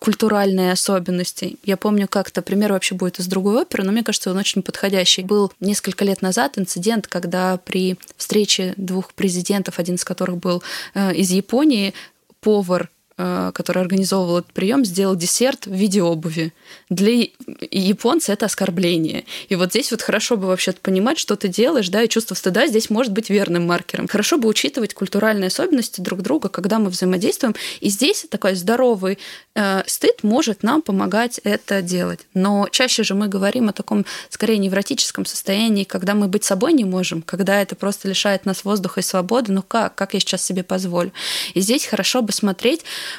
культуральные 0.00 0.72
особенности. 0.72 1.56
Я 1.62 1.76
помню 1.76 2.08
как-то, 2.08 2.42
пример 2.42 2.72
вообще 2.72 2.96
будет 2.96 3.20
из 3.20 3.28
другой 3.28 3.62
оперы, 3.62 3.84
но 3.84 3.92
мне 3.92 4.02
кажется, 4.02 4.30
он 4.32 4.38
очень 4.38 4.62
подходящий. 4.62 5.22
Был 5.22 5.52
несколько 5.60 6.04
лет 6.04 6.20
назад 6.20 6.58
инцидент, 6.58 7.06
когда 7.06 7.58
при 7.58 7.96
встрече 8.16 8.74
двух 8.76 9.14
президентов, 9.14 9.78
один 9.78 9.94
из 9.94 10.04
которых 10.04 10.38
был 10.38 10.64
э, 10.94 11.14
из 11.14 11.30
Японии, 11.30 11.94
повар 12.40 12.90
который 13.16 13.82
организовывал 13.82 14.38
этот 14.38 14.52
прием, 14.52 14.84
сделал 14.84 15.14
десерт 15.16 15.66
в 15.66 15.72
виде 15.72 16.02
обуви. 16.02 16.52
Для 16.88 17.26
японца 17.70 18.32
это 18.32 18.46
оскорбление. 18.46 19.24
И 19.48 19.54
вот 19.54 19.70
здесь 19.70 19.90
вот 19.90 20.00
хорошо 20.00 20.36
бы 20.36 20.46
вообще 20.46 20.72
понимать, 20.72 21.18
что 21.18 21.36
ты 21.36 21.48
делаешь, 21.48 21.88
да, 21.90 22.02
и 22.02 22.08
чувство 22.08 22.34
стыда 22.34 22.66
здесь 22.66 22.88
может 22.88 23.12
быть 23.12 23.28
верным 23.28 23.66
маркером. 23.66 24.08
Хорошо 24.08 24.38
бы 24.38 24.48
учитывать 24.48 24.94
культуральные 24.94 25.48
особенности 25.48 26.00
друг 26.00 26.22
друга, 26.22 26.48
когда 26.48 26.78
мы 26.78 26.88
взаимодействуем. 26.88 27.54
И 27.80 27.90
здесь 27.90 28.26
такой 28.30 28.54
здоровый 28.54 29.18
э, 29.54 29.82
стыд 29.86 30.22
может 30.22 30.62
нам 30.62 30.80
помогать 30.80 31.38
это 31.44 31.82
делать. 31.82 32.20
Но 32.32 32.68
чаще 32.70 33.02
же 33.02 33.14
мы 33.14 33.28
говорим 33.28 33.68
о 33.68 33.72
таком, 33.72 34.06
скорее, 34.30 34.56
невротическом 34.56 35.26
состоянии, 35.26 35.84
когда 35.84 36.14
мы 36.14 36.28
быть 36.28 36.44
собой 36.44 36.72
не 36.72 36.84
можем, 36.84 37.20
когда 37.20 37.60
это 37.60 37.76
просто 37.76 38.08
лишает 38.08 38.46
нас 38.46 38.64
воздуха 38.64 39.00
и 39.00 39.02
свободы. 39.02 39.52
Ну 39.52 39.62
как? 39.62 39.94
Как 39.94 40.14
я 40.14 40.20
сейчас 40.20 40.42
себе 40.42 40.62
позволю? 40.62 41.12
И 41.52 41.60
здесь 41.60 41.84
хорошо 41.84 42.22
бы 42.22 42.32
смотреть, 42.32 42.82
Э, 42.82 43.10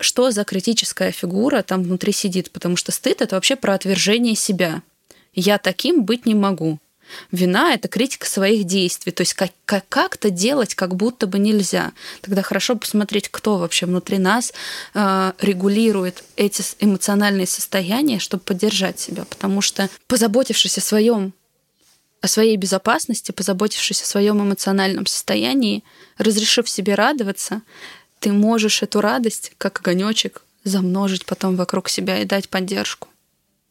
что 0.00 0.30
за 0.30 0.44
критическая 0.44 1.12
фигура 1.12 1.62
там 1.62 1.82
внутри 1.82 2.12
сидит, 2.12 2.50
потому 2.50 2.76
что 2.76 2.92
стыд 2.92 3.22
это 3.22 3.36
вообще 3.36 3.56
про 3.56 3.74
отвержение 3.74 4.34
себя. 4.34 4.82
Я 5.34 5.58
таким 5.58 6.04
быть 6.04 6.26
не 6.26 6.34
могу. 6.34 6.78
Вина— 7.30 7.74
это 7.74 7.88
критика 7.88 8.26
своих 8.26 8.64
действий, 8.64 9.12
то 9.12 9.22
есть 9.22 9.34
как- 9.34 9.52
как-то 9.88 10.30
делать 10.30 10.74
как 10.74 10.94
будто 10.94 11.26
бы 11.26 11.38
нельзя. 11.38 11.92
Тогда 12.20 12.42
хорошо 12.42 12.76
посмотреть, 12.76 13.28
кто 13.28 13.58
вообще 13.58 13.86
внутри 13.86 14.18
нас 14.18 14.52
э, 14.94 15.32
регулирует 15.40 16.24
эти 16.36 16.62
эмоциональные 16.80 17.46
состояния, 17.46 18.18
чтобы 18.18 18.42
поддержать 18.44 19.00
себя, 19.00 19.24
потому 19.24 19.60
что 19.60 19.88
позаботившись 20.06 20.78
о 20.78 20.80
своем 20.80 21.32
о 22.20 22.28
своей 22.28 22.56
безопасности, 22.56 23.32
позаботившись 23.32 24.00
о 24.00 24.06
своем 24.06 24.40
эмоциональном 24.40 25.06
состоянии, 25.06 25.82
разрешив 26.18 26.68
себе 26.68 26.94
радоваться, 26.94 27.62
ты 28.22 28.32
можешь 28.32 28.82
эту 28.82 29.00
радость, 29.00 29.52
как 29.58 29.80
огонечек, 29.80 30.42
замножить 30.62 31.26
потом 31.26 31.56
вокруг 31.56 31.88
себя 31.88 32.20
и 32.20 32.24
дать 32.24 32.48
поддержку. 32.48 33.08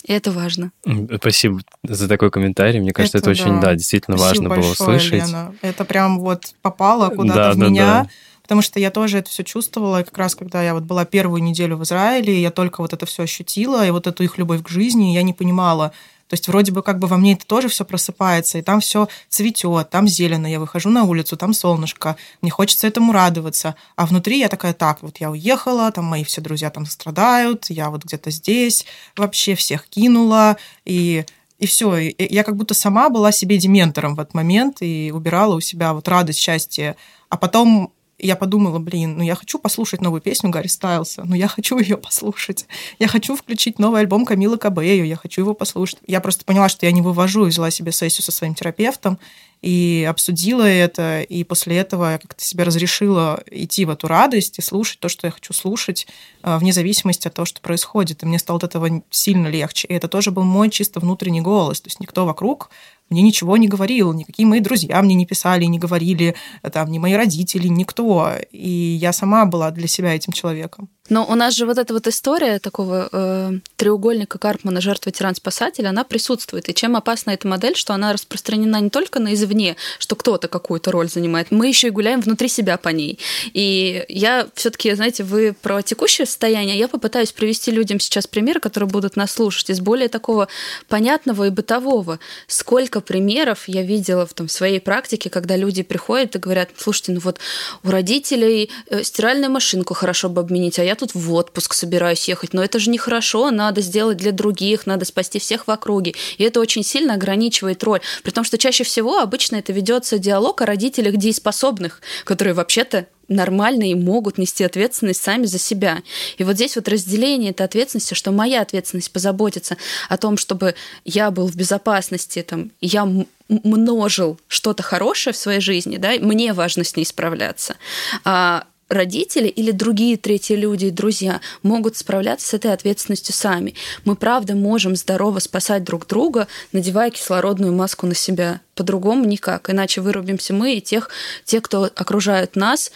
И 0.04 0.12
это 0.12 0.32
важно. 0.32 0.72
Спасибо 1.18 1.62
за 1.84 2.08
такой 2.10 2.32
комментарий. 2.32 2.82
Мне 2.82 2.92
кажется, 2.92 3.20
это, 3.20 3.32
это 3.32 3.42
очень, 3.42 3.62
да, 3.62 3.76
действительно 3.76 4.18
Спасибо 4.18 4.44
важно 4.44 4.50
большое, 4.50 4.76
было 4.76 4.96
услышать. 4.96 5.28
Лена. 5.28 5.56
Это 5.62 5.86
прям 5.86 6.20
вот 6.20 6.54
попало 6.62 7.10
куда-то 7.10 7.36
да, 7.36 7.54
в 7.54 7.58
да, 7.58 7.66
меня. 7.66 7.86
Да. 7.86 8.10
Потому 8.42 8.62
что 8.62 8.80
я 8.80 8.92
тоже 8.92 9.20
это 9.20 9.30
все 9.30 9.44
чувствовала, 9.44 10.02
и 10.02 10.04
как 10.04 10.18
раз 10.18 10.36
когда 10.36 10.62
я 10.62 10.74
вот 10.74 10.84
была 10.84 11.06
первую 11.06 11.42
неделю 11.42 11.78
в 11.78 11.84
Израиле, 11.84 12.42
я 12.42 12.52
только 12.52 12.82
вот 12.82 12.92
это 12.92 13.06
все 13.06 13.24
ощутила, 13.24 13.88
и 13.88 13.92
вот 13.92 14.08
эту 14.08 14.24
их 14.24 14.38
любовь 14.38 14.64
к 14.64 14.68
жизни, 14.68 15.14
я 15.14 15.24
не 15.24 15.32
понимала, 15.32 15.94
то 16.32 16.36
есть 16.36 16.48
вроде 16.48 16.72
бы 16.72 16.82
как 16.82 16.98
бы 16.98 17.10
во 17.10 17.18
мне 17.18 17.34
это 17.34 17.46
тоже 17.46 17.68
все 17.68 17.84
просыпается, 17.84 18.58
и 18.58 18.62
там 18.62 18.80
все 18.80 19.10
цветет, 19.28 19.90
там 19.90 20.08
зелено, 20.08 20.48
я 20.48 20.62
выхожу 20.62 20.90
на 20.90 21.04
улицу, 21.04 21.36
там 21.36 21.54
солнышко, 21.54 22.16
мне 22.42 22.50
хочется 22.50 22.88
этому 22.88 23.12
радоваться. 23.12 23.76
А 23.98 24.06
внутри 24.06 24.40
я 24.40 24.48
такая, 24.48 24.72
так, 24.72 25.00
вот 25.02 25.18
я 25.18 25.30
уехала, 25.30 25.92
там 25.92 26.06
мои 26.06 26.24
все 26.24 26.40
друзья 26.40 26.70
там 26.70 26.86
страдают, 26.86 27.66
я 27.68 27.90
вот 27.90 28.06
где-то 28.06 28.32
здесь 28.32 28.86
вообще 29.18 29.56
всех 29.56 29.90
кинула, 29.90 30.56
и 30.86 31.26
и 31.60 31.66
все. 31.66 32.14
Я 32.18 32.46
как 32.46 32.56
будто 32.56 32.74
сама 32.74 33.10
была 33.10 33.34
себе 33.34 33.58
дементором 33.58 34.16
в 34.16 34.22
этот 34.22 34.34
момент 34.34 34.78
и 34.80 35.12
убирала 35.14 35.56
у 35.56 35.60
себя 35.60 35.94
вот 35.94 36.08
радость, 36.08 36.40
счастье. 36.40 36.96
А 37.28 37.36
потом 37.36 37.92
я 38.28 38.36
подумала, 38.36 38.80
блин, 38.80 39.18
ну 39.18 39.24
я 39.24 39.36
хочу 39.36 39.60
послушать 39.60 40.02
новую 40.02 40.22
песню 40.22 40.50
Гарри 40.50 40.68
Стайлса, 40.68 41.24
ну 41.26 41.36
я 41.36 41.48
хочу 41.48 41.78
ее 41.80 41.98
послушать. 41.98 42.66
Я 43.00 43.08
хочу 43.08 43.36
включить 43.36 43.80
новый 43.80 44.02
альбом 44.02 44.26
Камилы 44.26 44.58
Кабею, 44.58 45.06
я 45.06 45.16
хочу 45.16 45.42
его 45.42 45.54
послушать. 45.54 46.00
Я 46.08 46.22
просто 46.22 46.46
поняла, 46.46 46.70
что 46.70 46.86
я 46.86 46.92
не 46.92 47.02
вывожу, 47.02 47.46
взяла 47.46 47.72
себе 47.72 47.92
сессию 47.92 48.24
со 48.24 48.32
своим 48.32 48.54
терапевтом 48.54 49.20
и 49.62 50.08
обсудила 50.10 50.64
это, 50.64 51.22
и 51.22 51.44
после 51.44 51.78
этого 51.78 52.14
я 52.14 52.18
как-то 52.18 52.44
себе 52.44 52.64
разрешила 52.64 53.44
идти 53.50 53.86
в 53.86 53.92
эту 53.92 54.08
радость 54.08 54.58
и 54.58 54.62
слушать 54.62 55.00
то, 55.00 55.08
что 55.08 55.28
я 55.28 55.32
хочу 55.32 55.54
слушать, 55.54 56.08
э, 56.42 56.58
вне 56.58 56.74
зависимости 56.74 57.28
от 57.28 57.36
того, 57.36 57.46
что 57.46 57.62
происходит. 57.62 58.24
И 58.24 58.26
мне 58.26 58.40
стало 58.40 58.58
от 58.58 58.64
этого 58.64 59.04
сильно 59.12 59.48
легче. 59.48 59.88
И 59.88 59.94
это 59.94 60.08
тоже 60.08 60.32
был 60.32 60.44
мой 60.44 60.70
чисто 60.72 61.00
внутренний 61.00 61.42
голос. 61.42 61.80
То 61.82 61.88
есть 61.88 62.00
никто 62.00 62.26
вокруг 62.26 62.72
мне 63.12 63.22
ничего 63.22 63.58
не 63.58 63.68
говорил, 63.68 64.14
никакие 64.14 64.48
мои 64.48 64.62
друзья 64.62 65.02
мне 65.02 65.16
не 65.16 65.26
писали, 65.26 65.66
не 65.66 65.78
говорили, 65.78 66.36
там, 66.72 66.90
ни 66.90 66.98
мои 66.98 67.14
родители, 67.14 67.68
никто. 67.68 68.32
И 68.52 68.70
я 68.70 69.14
сама 69.14 69.46
была 69.46 69.72
для 69.72 69.88
себя 69.88 70.16
этим 70.16 70.34
человеком. 70.34 70.90
Но 71.10 71.26
у 71.26 71.36
нас 71.36 71.56
же 71.56 71.66
вот 71.66 71.78
эта 71.78 71.94
вот 71.94 72.08
история 72.08 72.60
такого 72.60 73.10
э, 73.12 73.52
треугольника 73.76 74.38
Карпмана 74.38 74.82
жертва 74.82 75.12
тиран 75.12 75.36
спасатель, 75.36 75.88
она 75.88 76.04
присутствует. 76.04 76.70
И 76.70 76.74
чем 76.74 76.96
опасна 76.96 77.32
эта 77.32 77.48
модель, 77.48 77.76
что 77.76 77.94
она 77.94 78.14
распространена 78.14 78.80
не 78.80 78.90
только 78.90 79.20
на 79.20 79.34
извне, 79.34 79.76
что 80.00 80.16
кто-то 80.16 80.48
какую-то 80.48 80.92
роль 80.92 81.10
занимает, 81.10 81.50
мы 81.50 81.68
еще 81.68 81.88
и 81.88 81.92
гуляем 81.92 82.22
внутри 82.22 82.48
себя 82.48 82.78
по 82.78 82.90
ней. 82.90 83.20
И 83.54 84.06
я 84.10 84.48
все-таки, 84.54 84.94
знаете, 84.94 85.24
вы 85.24 85.54
про 85.60 85.82
текущее 85.82 86.28
состояние, 86.28 86.78
я 86.78 86.88
попытаюсь 86.88 87.32
привести 87.32 87.72
людям 87.72 88.00
сейчас 88.00 88.28
примеры, 88.28 88.60
которые 88.60 88.90
будут 88.90 89.16
нас 89.16 89.32
слушать, 89.32 89.72
из 89.72 89.80
более 89.80 90.08
такого 90.08 90.48
понятного 90.88 91.48
и 91.48 91.50
бытового. 91.50 92.20
Сколько 92.48 93.02
примеров 93.02 93.68
я 93.68 93.82
видела 93.82 94.26
в, 94.28 94.34
там, 94.34 94.48
своей 94.48 94.80
практике, 94.80 95.30
когда 95.30 95.58
люди 95.58 95.82
приходят 95.82 96.36
и 96.36 96.40
говорят, 96.40 96.70
слушайте, 96.78 97.14
ну 97.14 97.20
вот 97.22 97.40
у 97.84 97.90
родителей 97.90 98.70
э, 98.88 99.04
стиральную 99.04 99.52
машинку 99.52 99.94
хорошо 99.94 100.30
бы 100.30 100.42
обменить, 100.42 100.78
а 100.78 100.84
я 100.84 100.91
тут 100.96 101.14
в 101.14 101.34
отпуск 101.34 101.74
собираюсь 101.74 102.28
ехать, 102.28 102.54
но 102.54 102.64
это 102.64 102.80
же 102.80 102.90
нехорошо, 102.90 103.52
надо 103.52 103.82
сделать 103.82 104.18
для 104.18 104.32
других, 104.32 104.86
надо 104.86 105.06
спасти 105.06 105.40
всех 105.40 105.68
в 105.68 105.72
округе. 105.72 106.14
И 106.38 106.44
это 106.44 106.60
очень 106.60 106.84
сильно 106.84 107.14
ограничивает 107.16 107.84
роль. 107.84 108.02
При 108.24 108.32
том, 108.32 108.44
что 108.44 108.58
чаще 108.58 108.84
всего 108.84 109.20
обычно 109.20 109.58
это 109.58 109.74
ведется 109.74 110.18
диалог 110.18 110.62
о 110.62 110.66
родителях 110.66 111.18
дееспособных, 111.18 112.02
которые 112.26 112.54
вообще-то 112.54 113.08
нормально 113.32 113.90
и 113.90 113.96
могут 113.96 114.38
нести 114.38 114.64
ответственность 114.64 115.22
сами 115.22 115.46
за 115.46 115.58
себя. 115.58 116.00
И 116.38 116.44
вот 116.44 116.56
здесь 116.56 116.76
вот 116.76 116.88
разделение 116.88 117.52
этой 117.52 117.66
ответственности, 117.66 118.14
что 118.14 118.32
моя 118.32 118.62
ответственность 118.62 119.12
позаботиться 119.12 119.78
о 120.10 120.18
том, 120.18 120.38
чтобы 120.38 120.76
я 121.06 121.32
был 121.32 121.48
в 121.48 121.56
безопасности, 121.56 122.42
там, 122.44 122.72
я 122.82 123.08
множил 123.48 124.38
что-то 124.48 124.84
хорошее 124.84 125.34
в 125.34 125.38
своей 125.38 125.62
жизни, 125.62 125.98
да, 125.98 126.12
мне 126.20 126.54
важно 126.54 126.84
с 126.84 126.96
ней 126.96 127.06
справляться. 127.06 127.76
А 128.24 128.66
родители 128.92 129.48
или 129.48 129.72
другие 129.72 130.18
третьи 130.18 130.54
люди 130.54 130.86
и 130.86 130.92
друзья 130.92 131.42
могут 131.64 131.98
справляться 131.98 132.48
с 132.48 132.54
этой 132.54 132.74
ответственностью 132.74 133.34
сами. 133.34 133.74
Мы 134.06 134.16
правда 134.16 134.54
можем 134.54 134.96
здорово 134.96 135.40
спасать 135.40 135.84
друг 135.84 136.06
друга, 136.06 136.48
надевая 136.74 137.10
кислородную 137.10 137.74
маску 137.74 138.06
на 138.06 138.14
себя. 138.14 138.62
По-другому 138.76 139.26
никак. 139.26 139.70
Иначе 139.70 140.02
вырубимся 140.02 140.54
мы 140.54 140.76
и 140.76 140.82
тех, 140.82 141.10
те, 141.46 141.62
кто 141.62 141.90
окружают 141.96 142.56
нас, 142.56 142.92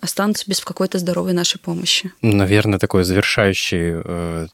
останутся 0.00 0.44
без 0.46 0.60
какой-то 0.60 0.98
здоровой 0.98 1.32
нашей 1.32 1.58
помощи. 1.58 2.12
Наверное, 2.22 2.78
такой 2.78 3.04
завершающий 3.04 4.00
э, 4.04 4.46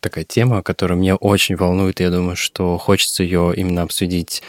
такая 0.00 0.24
тема, 0.24 0.62
которая 0.62 0.98
меня 0.98 1.16
очень 1.16 1.56
волнует, 1.56 2.00
и 2.00 2.04
я 2.04 2.10
думаю, 2.10 2.36
что 2.36 2.78
хочется 2.78 3.22
ее 3.22 3.52
именно 3.56 3.82
обсудить 3.82 4.42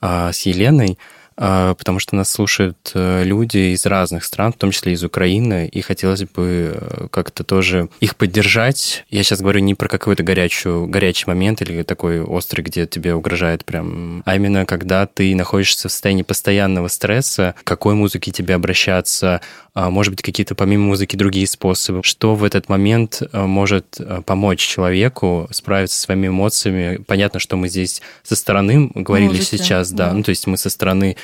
э, 0.00 0.30
с 0.32 0.40
Еленой. 0.46 0.98
Потому 1.36 1.98
что 1.98 2.16
нас 2.16 2.30
слушают 2.30 2.92
э, 2.94 3.24
люди 3.24 3.72
из 3.74 3.86
разных 3.86 4.24
стран, 4.24 4.52
в 4.52 4.56
том 4.56 4.70
числе 4.70 4.92
из 4.92 5.02
Украины, 5.04 5.68
и 5.68 5.80
хотелось 5.80 6.24
бы 6.24 6.74
э, 6.74 7.06
как-то 7.10 7.44
тоже 7.44 7.88
их 8.00 8.16
поддержать. 8.16 9.04
Я 9.10 9.22
сейчас 9.22 9.40
говорю 9.40 9.60
не 9.60 9.74
про 9.74 9.88
какой-то 9.88 10.22
горячую, 10.22 10.86
горячий 10.86 11.24
момент 11.26 11.62
или 11.62 11.82
такой 11.82 12.20
острый, 12.20 12.62
где 12.62 12.86
тебе 12.86 13.14
угрожает 13.14 13.64
прям, 13.64 14.22
а 14.24 14.36
именно 14.36 14.66
когда 14.66 15.06
ты 15.06 15.34
находишься 15.34 15.88
в 15.88 15.92
состоянии 15.92 16.22
постоянного 16.22 16.88
стресса, 16.88 17.54
к 17.62 17.64
какой 17.64 17.94
музыке 17.94 18.30
тебе 18.30 18.54
обращаться, 18.54 19.40
а, 19.74 19.90
может 19.90 20.12
быть, 20.12 20.22
какие-то 20.22 20.54
помимо 20.54 20.84
музыки 20.86 21.16
другие 21.16 21.46
способы. 21.46 22.02
Что 22.02 22.34
в 22.34 22.44
этот 22.44 22.68
момент 22.68 23.22
э, 23.32 23.40
может 23.46 23.98
помочь 24.26 24.60
человеку 24.60 25.48
справиться 25.50 25.96
со 25.96 26.02
своими 26.02 26.26
эмоциями? 26.26 27.02
Понятно, 27.06 27.40
что 27.40 27.56
мы 27.56 27.68
здесь 27.68 28.02
со 28.22 28.36
стороны 28.36 28.90
говорили 28.94 29.28
Музыки, 29.28 29.56
сейчас, 29.56 29.90
да, 29.90 30.08
да, 30.08 30.12
ну 30.12 30.22
то 30.22 30.30
есть 30.30 30.46
мы 30.46 30.56
со 30.56 30.70
стороны 30.70 31.16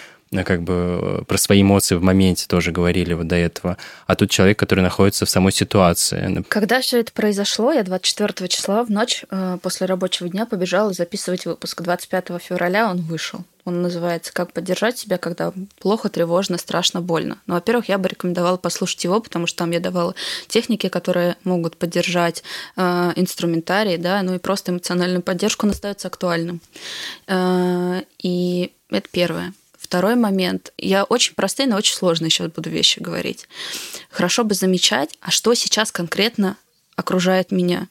как 0.45 0.63
бы 0.63 0.73
э, 0.75 1.25
про 1.27 1.39
свои 1.39 1.63
эмоции 1.63 1.95
в 1.95 2.03
моменте 2.03 2.47
тоже 2.47 2.71
говорили 2.71 3.15
вот 3.15 3.27
до 3.29 3.37
этого. 3.37 3.77
А 4.07 4.15
тут 4.15 4.31
человек, 4.31 4.59
который 4.59 4.81
находится 4.81 5.27
в 5.27 5.31
самой 5.31 5.53
ситуации. 5.53 6.45
Когда 6.49 6.81
все 6.81 7.01
это 7.01 7.13
произошло, 7.13 7.73
я 7.73 7.83
24 7.83 8.49
числа 8.49 8.85
в 8.85 8.91
ночь 8.91 9.25
э, 9.31 9.59
после 9.63 9.87
рабочего 9.87 10.29
дня 10.29 10.47
побежала 10.47 10.93
записывать 10.93 11.47
выпуск. 11.47 11.81
25 11.81 12.27
февраля 12.41 12.91
он 12.91 12.99
вышел. 12.99 13.45
Он 13.65 13.83
называется 13.83 14.33
«Как 14.33 14.53
поддержать 14.53 14.97
себя, 14.97 15.19
когда 15.19 15.53
плохо, 15.79 16.09
тревожно, 16.09 16.57
страшно, 16.57 17.03
больно». 17.03 17.39
Ну, 17.47 17.55
во-первых, 17.55 17.91
я 17.91 17.99
бы 17.99 18.09
рекомендовала 18.09 18.57
послушать 18.57 19.05
его, 19.05 19.21
потому 19.21 19.47
что 19.47 19.59
там 19.59 19.73
я 19.73 19.81
давала 19.81 20.15
техники, 20.47 20.89
которые 20.89 21.37
могут 21.45 21.77
поддержать 21.77 22.43
э, 22.77 23.13
инструментарий, 23.17 23.99
да, 23.99 24.23
ну 24.23 24.35
и 24.35 24.39
просто 24.39 24.73
эмоциональную 24.73 25.23
поддержку, 25.23 25.67
он 25.67 25.73
остается 25.73 26.09
актуальным. 26.09 26.61
Э, 27.27 28.03
и 28.23 28.73
это 28.89 29.09
первое. 29.11 29.53
Второй 29.79 30.17
момент. 30.17 30.73
Я 30.77 31.05
очень 31.05 31.35
простые, 31.35 31.69
но 31.69 31.77
очень 31.77 31.95
сложные 31.95 32.31
сейчас 32.31 32.51
буду 32.51 32.69
вещи 32.69 32.99
говорить. 32.99 33.49
Хорошо 34.11 34.45
бы 34.45 34.55
замечать, 34.55 35.17
а 35.21 35.31
что 35.31 35.55
сейчас 35.55 35.93
конкретно 35.93 36.57
окружает 36.97 37.53
меня. 37.53 37.89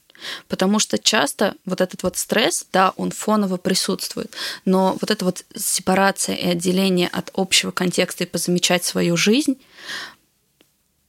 Потому 0.47 0.79
что 0.79 0.97
часто 0.97 1.55
вот 1.65 1.79
этот 1.79 2.03
вот 2.03 2.17
стресс, 2.17 2.65
да, 2.73 2.91
он 2.97 3.11
фоново 3.11 3.57
присутствует, 3.57 4.33
но 4.65 4.97
вот 4.99 5.11
эта 5.11 5.23
вот 5.23 5.45
сепарация 5.55 6.35
и 6.35 6.47
отделение 6.47 7.07
от 7.07 7.29
общего 7.35 7.71
контекста 7.71 8.23
и 8.23 8.27
позамечать 8.27 8.83
свою 8.83 9.15
жизнь, 9.15 9.57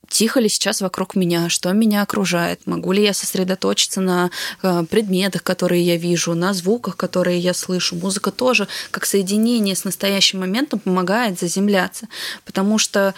тихо 0.09 0.40
ли 0.40 0.49
сейчас 0.49 0.81
вокруг 0.81 1.14
меня, 1.14 1.49
что 1.49 1.73
меня 1.73 2.03
окружает, 2.03 2.66
могу 2.66 2.92
ли 2.92 3.03
я 3.03 3.14
сосредоточиться 3.14 4.01
на 4.01 4.31
э, 4.62 4.85
предметах, 4.90 5.42
которые 5.42 5.83
я 5.83 5.97
вижу, 5.97 6.35
на 6.35 6.53
звуках, 6.53 6.97
которые 6.97 7.38
я 7.38 7.55
слышу. 7.55 7.97
Музыка 7.97 8.31
тоже, 8.31 8.68
как 8.90 9.07
соединение 9.07 9.77
с 9.77 9.85
настоящим 9.85 10.40
моментом, 10.40 10.79
помогает 10.81 11.38
заземляться, 11.38 12.09
потому 12.44 12.79
что 12.79 13.14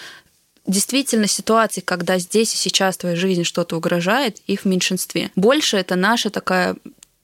действительно 0.66 1.26
ситуации, 1.26 1.80
когда 1.80 2.18
здесь 2.18 2.54
и 2.54 2.56
сейчас 2.56 2.96
твоей 2.96 3.16
жизни 3.16 3.42
что-то 3.42 3.76
угрожает, 3.76 4.38
их 4.46 4.62
в 4.62 4.64
меньшинстве. 4.66 5.30
Больше 5.36 5.76
это 5.76 5.96
наша 5.96 6.30
такая 6.30 6.76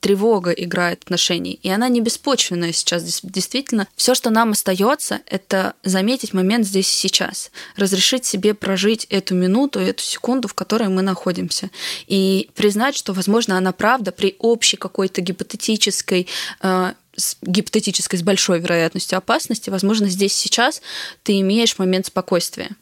тревога 0.06 0.52
играет 0.52 1.00
в 1.00 1.06
отношении. 1.06 1.54
И 1.64 1.68
она 1.68 1.88
не 1.88 2.00
беспочвенная 2.00 2.70
сейчас. 2.70 3.22
Действительно, 3.24 3.88
все, 3.96 4.14
что 4.14 4.30
нам 4.30 4.52
остается, 4.52 5.18
это 5.26 5.74
заметить 5.82 6.32
момент 6.32 6.64
здесь 6.64 6.88
и 6.88 7.08
сейчас. 7.08 7.50
Разрешить 7.74 8.24
себе 8.24 8.54
прожить 8.54 9.06
эту 9.10 9.34
минуту, 9.34 9.80
эту 9.80 10.04
секунду, 10.04 10.46
в 10.46 10.54
которой 10.54 10.88
мы 10.90 11.02
находимся. 11.02 11.70
И 12.06 12.50
признать, 12.54 12.94
что, 12.94 13.14
возможно, 13.14 13.58
она 13.58 13.72
правда 13.72 14.12
при 14.12 14.36
общей 14.38 14.76
какой-то 14.76 15.22
гипотетической 15.22 16.28
э, 16.62 16.92
с 17.16 17.36
гипотетической 17.42 18.20
с 18.20 18.22
большой 18.22 18.60
вероятностью 18.60 19.18
опасности, 19.18 19.70
возможно, 19.70 20.08
здесь 20.08 20.34
сейчас 20.34 20.82
ты 21.24 21.40
имеешь 21.40 21.78
момент 21.78 22.06
спокойствия 22.06 22.76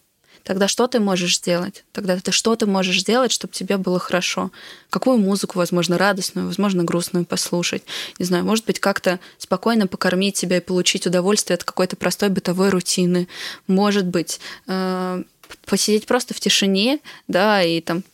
тогда 0.44 0.68
что 0.68 0.86
ты 0.86 1.00
можешь 1.00 1.38
сделать? 1.38 1.84
Тогда 1.92 2.16
ты 2.18 2.30
что 2.30 2.54
ты 2.54 2.66
можешь 2.66 3.00
сделать, 3.00 3.32
чтобы 3.32 3.52
тебе 3.52 3.76
было 3.76 3.98
хорошо? 3.98 4.50
Какую 4.90 5.18
музыку, 5.18 5.58
возможно, 5.58 5.98
радостную, 5.98 6.46
возможно, 6.46 6.84
грустную 6.84 7.24
послушать? 7.24 7.82
Не 8.18 8.26
знаю, 8.26 8.44
может 8.44 8.64
быть, 8.64 8.78
как-то 8.78 9.18
спокойно 9.38 9.86
покормить 9.86 10.36
себя 10.36 10.58
и 10.58 10.60
получить 10.60 11.06
удовольствие 11.06 11.56
от 11.56 11.64
какой-то 11.64 11.96
простой 11.96 12.28
бытовой 12.28 12.68
рутины. 12.68 13.26
Может 13.66 14.06
быть, 14.06 14.38
э, 14.66 15.22
посидеть 15.66 16.06
просто 16.06 16.34
в 16.34 16.40
тишине, 16.40 17.00
да, 17.26 17.62
и 17.62 17.80
там 17.80 18.04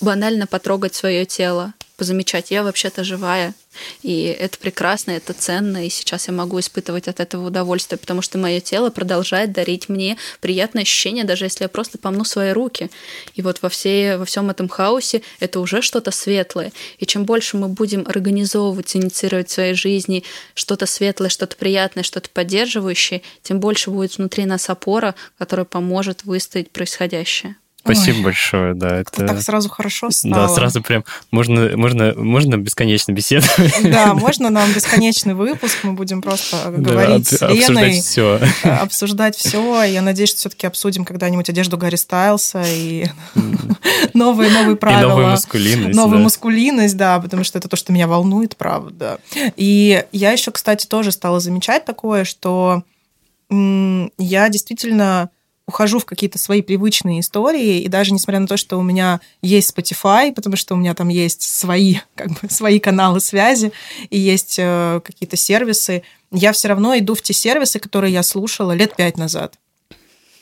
банально 0.00 0.46
потрогать 0.46 0.94
свое 0.94 1.26
тело, 1.26 1.74
позамечать, 1.96 2.50
я 2.50 2.62
вообще-то 2.62 3.04
живая, 3.04 3.54
и 4.02 4.24
это 4.24 4.58
прекрасно, 4.58 5.12
это 5.12 5.32
ценно, 5.32 5.86
и 5.86 5.90
сейчас 5.90 6.28
я 6.28 6.34
могу 6.34 6.60
испытывать 6.60 7.08
от 7.08 7.20
этого 7.20 7.46
удовольствие, 7.46 7.98
потому 7.98 8.22
что 8.22 8.38
мое 8.38 8.60
тело 8.60 8.90
продолжает 8.90 9.52
дарить 9.52 9.88
мне 9.88 10.16
приятное 10.40 10.82
ощущение, 10.82 11.24
даже 11.24 11.44
если 11.46 11.64
я 11.64 11.68
просто 11.68 11.98
помну 11.98 12.24
свои 12.24 12.52
руки. 12.52 12.90
И 13.34 13.42
вот 13.42 13.62
во, 13.62 13.68
всей, 13.68 14.16
во 14.16 14.24
всем 14.24 14.50
этом 14.50 14.68
хаосе 14.68 15.22
это 15.40 15.60
уже 15.60 15.82
что-то 15.82 16.10
светлое. 16.10 16.72
И 16.98 17.06
чем 17.06 17.24
больше 17.24 17.56
мы 17.56 17.68
будем 17.68 18.04
организовывать, 18.06 18.94
инициировать 18.96 19.48
в 19.48 19.52
своей 19.52 19.74
жизни 19.74 20.24
что-то 20.54 20.86
светлое, 20.86 21.28
что-то 21.28 21.56
приятное, 21.56 22.02
что-то 22.02 22.30
поддерживающее, 22.30 23.22
тем 23.42 23.60
больше 23.60 23.90
будет 23.90 24.18
внутри 24.18 24.46
нас 24.46 24.68
опора, 24.68 25.14
которая 25.38 25.66
поможет 25.66 26.24
выстоять 26.24 26.70
происходящее. 26.70 27.56
Спасибо 27.86 28.18
Ой. 28.18 28.24
большое, 28.24 28.74
да. 28.74 29.00
Это... 29.00 29.26
Так 29.26 29.40
сразу 29.40 29.68
хорошо 29.68 30.10
стало. 30.10 30.34
Да, 30.34 30.48
сразу 30.48 30.82
прям 30.82 31.04
можно, 31.30 31.76
можно, 31.76 32.12
можно 32.16 32.56
бесконечно 32.56 33.12
беседовать. 33.12 33.74
Да, 33.82 34.14
можно 34.14 34.50
нам 34.50 34.72
бесконечный 34.72 35.34
выпуск, 35.34 35.78
мы 35.84 35.92
будем 35.92 36.20
просто 36.20 36.56
говорить 36.76 37.30
да, 37.30 37.36
с 37.36 37.40
Леной. 37.42 37.58
Обсуждать 37.60 38.04
все. 38.04 38.40
Обсуждать 38.64 39.36
все. 39.36 39.82
Я 39.84 40.02
надеюсь, 40.02 40.30
что 40.30 40.40
все-таки 40.40 40.66
обсудим 40.66 41.04
когда-нибудь 41.04 41.48
одежду 41.48 41.78
Гарри 41.78 41.96
Стайлса 41.96 42.64
и 42.66 43.06
новые, 44.14 44.50
новые 44.50 44.76
правила. 44.76 45.00
И 45.00 45.08
новую 45.08 45.26
маскулинность. 45.28 45.96
Новую 45.96 46.18
да. 46.18 46.24
маскулинность, 46.24 46.96
да, 46.96 47.20
потому 47.20 47.44
что 47.44 47.58
это 47.58 47.68
то, 47.68 47.76
что 47.76 47.92
меня 47.92 48.08
волнует, 48.08 48.56
правда. 48.56 49.20
И 49.56 50.04
я 50.12 50.32
еще, 50.32 50.50
кстати, 50.50 50.86
тоже 50.86 51.12
стала 51.12 51.38
замечать 51.38 51.84
такое, 51.84 52.24
что 52.24 52.82
я 53.50 54.48
действительно 54.48 55.30
ухожу 55.66 55.98
в 55.98 56.04
какие-то 56.04 56.38
свои 56.38 56.62
привычные 56.62 57.20
истории, 57.20 57.80
и 57.80 57.88
даже 57.88 58.12
несмотря 58.12 58.40
на 58.40 58.46
то, 58.46 58.56
что 58.56 58.78
у 58.78 58.82
меня 58.82 59.20
есть 59.42 59.76
Spotify, 59.76 60.32
потому 60.32 60.56
что 60.56 60.74
у 60.74 60.78
меня 60.78 60.94
там 60.94 61.08
есть 61.08 61.42
свои, 61.42 61.96
как 62.14 62.28
бы, 62.28 62.48
свои 62.48 62.78
каналы 62.78 63.20
связи, 63.20 63.72
и 64.10 64.18
есть 64.18 64.56
э, 64.58 65.00
какие-то 65.04 65.36
сервисы, 65.36 66.02
я 66.30 66.52
все 66.52 66.68
равно 66.68 66.96
иду 66.96 67.14
в 67.14 67.22
те 67.22 67.32
сервисы, 67.32 67.78
которые 67.78 68.12
я 68.12 68.22
слушала 68.22 68.72
лет 68.72 68.94
пять 68.96 69.16
назад. 69.16 69.58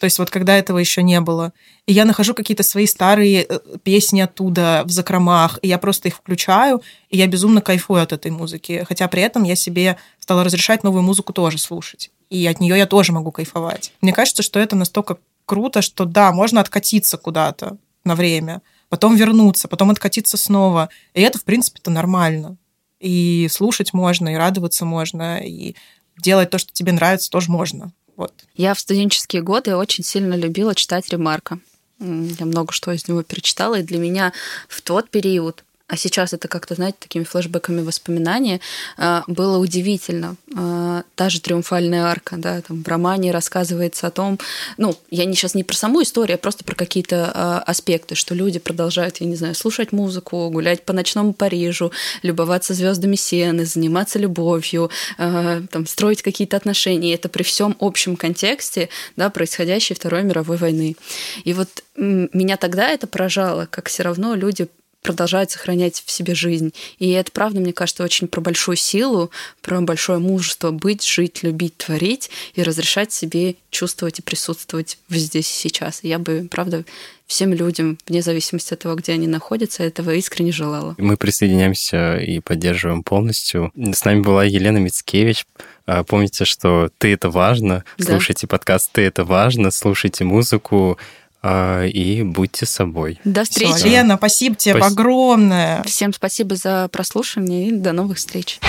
То 0.05 0.07
есть 0.07 0.19
вот 0.19 0.29
когда 0.29 0.55
этого 0.55 0.77
еще 0.77 1.03
не 1.03 1.19
было. 1.23 1.55
И 1.87 1.95
я 1.95 2.05
нахожу 2.05 2.35
какие-то 2.35 2.63
свои 2.63 2.87
старые 2.87 3.47
э, 3.49 3.59
песни 3.85 4.21
оттуда 4.21 4.83
в 4.85 4.91
закромах, 4.91 5.59
и 5.63 5.69
я 5.69 5.79
просто 5.79 6.09
их 6.09 6.17
включаю, 6.17 6.83
и 7.09 7.17
я 7.17 7.27
безумно 7.27 7.63
кайфую 7.63 8.03
от 8.03 8.13
этой 8.13 8.31
музыки. 8.31 8.85
Хотя 8.87 9.09
при 9.09 9.23
этом 9.23 9.45
я 9.45 9.57
себе 9.57 9.97
стала 10.19 10.45
разрешать 10.45 10.83
новую 10.83 11.03
музыку 11.03 11.33
тоже 11.33 11.57
слушать. 11.57 12.11
И 12.29 12.47
от 12.47 12.61
нее 12.61 12.77
я 12.77 12.85
тоже 12.85 13.13
могу 13.13 13.33
кайфовать. 13.33 13.95
Мне 14.03 14.13
кажется, 14.13 14.43
что 14.43 14.61
это 14.61 14.77
настолько 14.77 15.17
круто, 15.47 15.81
что 15.81 16.05
да, 16.05 16.33
можно 16.33 16.61
откатиться 16.61 17.17
куда-то 17.17 17.79
на 18.05 18.15
время, 18.15 18.61
потом 18.91 19.17
вернуться, 19.17 19.69
потом 19.69 19.89
откатиться 19.89 20.37
снова. 20.37 20.91
И 21.15 21.23
это, 21.23 21.39
в 21.39 21.45
принципе, 21.45 21.79
это 21.81 21.91
нормально. 21.91 22.59
И 23.01 23.49
слушать 23.51 23.95
можно, 23.95 24.35
и 24.35 24.37
радоваться 24.37 24.85
можно, 24.85 25.39
и 25.39 25.77
делать 26.19 26.51
то, 26.51 26.59
что 26.59 26.75
тебе 26.75 26.93
нравится, 26.93 27.31
тоже 27.31 27.51
можно. 27.51 27.91
Вот. 28.17 28.33
Я 28.55 28.75
в 28.75 28.81
студенческие 28.81 29.43
годы 29.43 29.77
очень 29.77 30.05
сильно 30.05 30.35
любила 30.35 30.75
читать 30.75 31.09
Ремарка. 31.09 31.59
Я 31.99 32.45
много 32.45 32.73
что 32.73 32.93
из 32.93 33.09
него 33.09 33.23
перечитала, 33.23 33.79
и 33.81 33.83
для 33.83 33.99
меня 33.99 34.33
в 34.69 34.83
тот 34.83 35.11
период 35.11 35.64
а 35.87 35.97
сейчас 35.99 36.33
это 36.33 36.49
как-то, 36.49 36.75
знаете, 36.75 36.97
такими 36.99 37.25
флешбеками 37.25 37.83
воспоминания, 37.83 38.61
а, 38.97 39.23
было 39.27 39.59
удивительно. 39.59 40.37
А, 40.57 41.03
та 41.15 41.29
же 41.29 41.43
триумфальная 41.43 42.05
арка, 42.05 42.37
да, 42.39 42.63
там 42.63 42.83
в 42.83 42.89
романе 42.89 43.33
рассказывается 43.33 44.07
о 44.07 44.11
том, 44.11 44.39
ну, 44.79 44.97
я 45.11 45.27
не 45.27 45.35
сейчас 45.35 45.55
не 45.55 45.63
про 45.63 45.77
саму 45.77 46.03
историю, 46.03 46.37
а 46.37 46.39
просто 46.39 46.65
про 46.65 46.75
какие-то 46.75 47.31
а, 47.35 47.59
аспекты, 47.67 48.15
что 48.15 48.35
люди 48.35 48.59
продолжают, 48.59 49.19
я 49.19 49.27
не 49.27 49.37
знаю, 49.37 49.55
слушать 49.55 49.93
музыку, 49.93 50.49
гулять 50.49 50.87
по 50.87 50.95
ночному 50.95 51.35
Парижу, 51.35 51.93
любоваться 52.23 52.73
звездами 52.73 53.17
Сены, 53.17 53.67
заниматься 53.67 54.19
любовью, 54.19 54.91
там, 55.17 55.87
строить 55.87 56.23
какие-то 56.23 56.57
отношения. 56.57 57.15
Это 57.15 57.29
при 57.29 57.43
всем 57.43 57.77
общем 57.79 58.17
контексте, 58.17 58.89
да, 59.17 59.29
происходящей 59.29 59.95
Второй 59.95 60.23
мировой 60.23 60.57
войны. 60.57 60.97
И 61.45 61.53
вот 61.53 61.69
меня 61.97 62.57
тогда 62.57 62.89
это 62.89 63.07
поражало, 63.07 63.67
как 63.71 63.89
все 63.89 64.03
равно 64.03 64.35
люди 64.35 64.69
продолжают 65.05 65.51
сохранять 65.51 66.03
в 66.05 66.11
себе 66.11 66.35
жизнь. 66.35 66.73
И 66.99 67.11
это, 67.11 67.31
правда, 67.31 67.61
мне 67.61 67.73
кажется, 67.73 68.03
очень 68.03 68.27
про 68.27 68.41
большую 68.41 68.77
силу, 68.77 69.31
про 69.61 69.81
большое 69.83 70.19
мужество 70.19 70.71
быть, 70.71 71.07
жить, 71.07 71.43
любить, 71.43 71.77
творить 71.77 72.31
и 72.55 72.63
разрешать 72.63 73.13
себе 73.13 73.55
чувствовать 73.71 74.19
и 74.19 74.23
присутствовать 74.23 74.99
здесь 75.11 75.51
и 75.51 75.69
сейчас. 75.69 76.03
И 76.03 76.09
я 76.09 76.19
бы, 76.19 76.49
правда, 76.51 76.85
всем 77.27 77.53
людям, 77.53 77.99
вне 78.09 78.23
зависимости 78.23 78.73
от 78.73 78.81
того, 78.81 78.95
где 78.95 79.13
они 79.13 79.27
находятся, 79.27 79.83
этого 79.83 80.11
искренне 80.13 80.53
желала. 80.53 80.95
Мы 80.99 81.17
присоединяемся 81.17 82.17
и 82.17 82.41
поддерживаем 82.41 83.03
полностью. 83.03 83.73
С 83.77 84.05
нами 84.05 84.21
была 84.21 84.45
Елена 84.45 84.79
Мицкевич. 84.79 85.45
А, 85.87 86.03
помните, 86.03 86.47
что 86.47 86.91
«ты— 86.97 87.13
это 87.15 87.29
важно», 87.29 87.85
да. 87.99 88.05
слушайте 88.05 88.47
подкаст 88.47 88.91
«ты— 88.93 89.03
это 89.03 89.25
важно», 89.25 89.71
слушайте 89.71 90.25
музыку, 90.25 90.99
и 91.45 92.23
будьте 92.23 92.67
собой. 92.67 93.21
До 93.25 93.45
встречи. 93.45 93.75
Все, 93.75 93.89
Лена, 93.89 94.17
спасибо 94.17 94.57
тебе 94.57 94.77
Спас... 94.77 94.93
огромное. 94.93 95.83
Всем 95.85 96.13
спасибо 96.13 96.57
за 96.57 96.89
прослушивание 96.89 97.69
и 97.69 97.73
до 97.73 97.93
новых 97.93 98.19
встреч. 98.19 98.61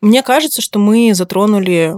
Мне 0.00 0.22
кажется, 0.22 0.62
что 0.62 0.78
мы 0.78 1.14
затронули 1.14 1.94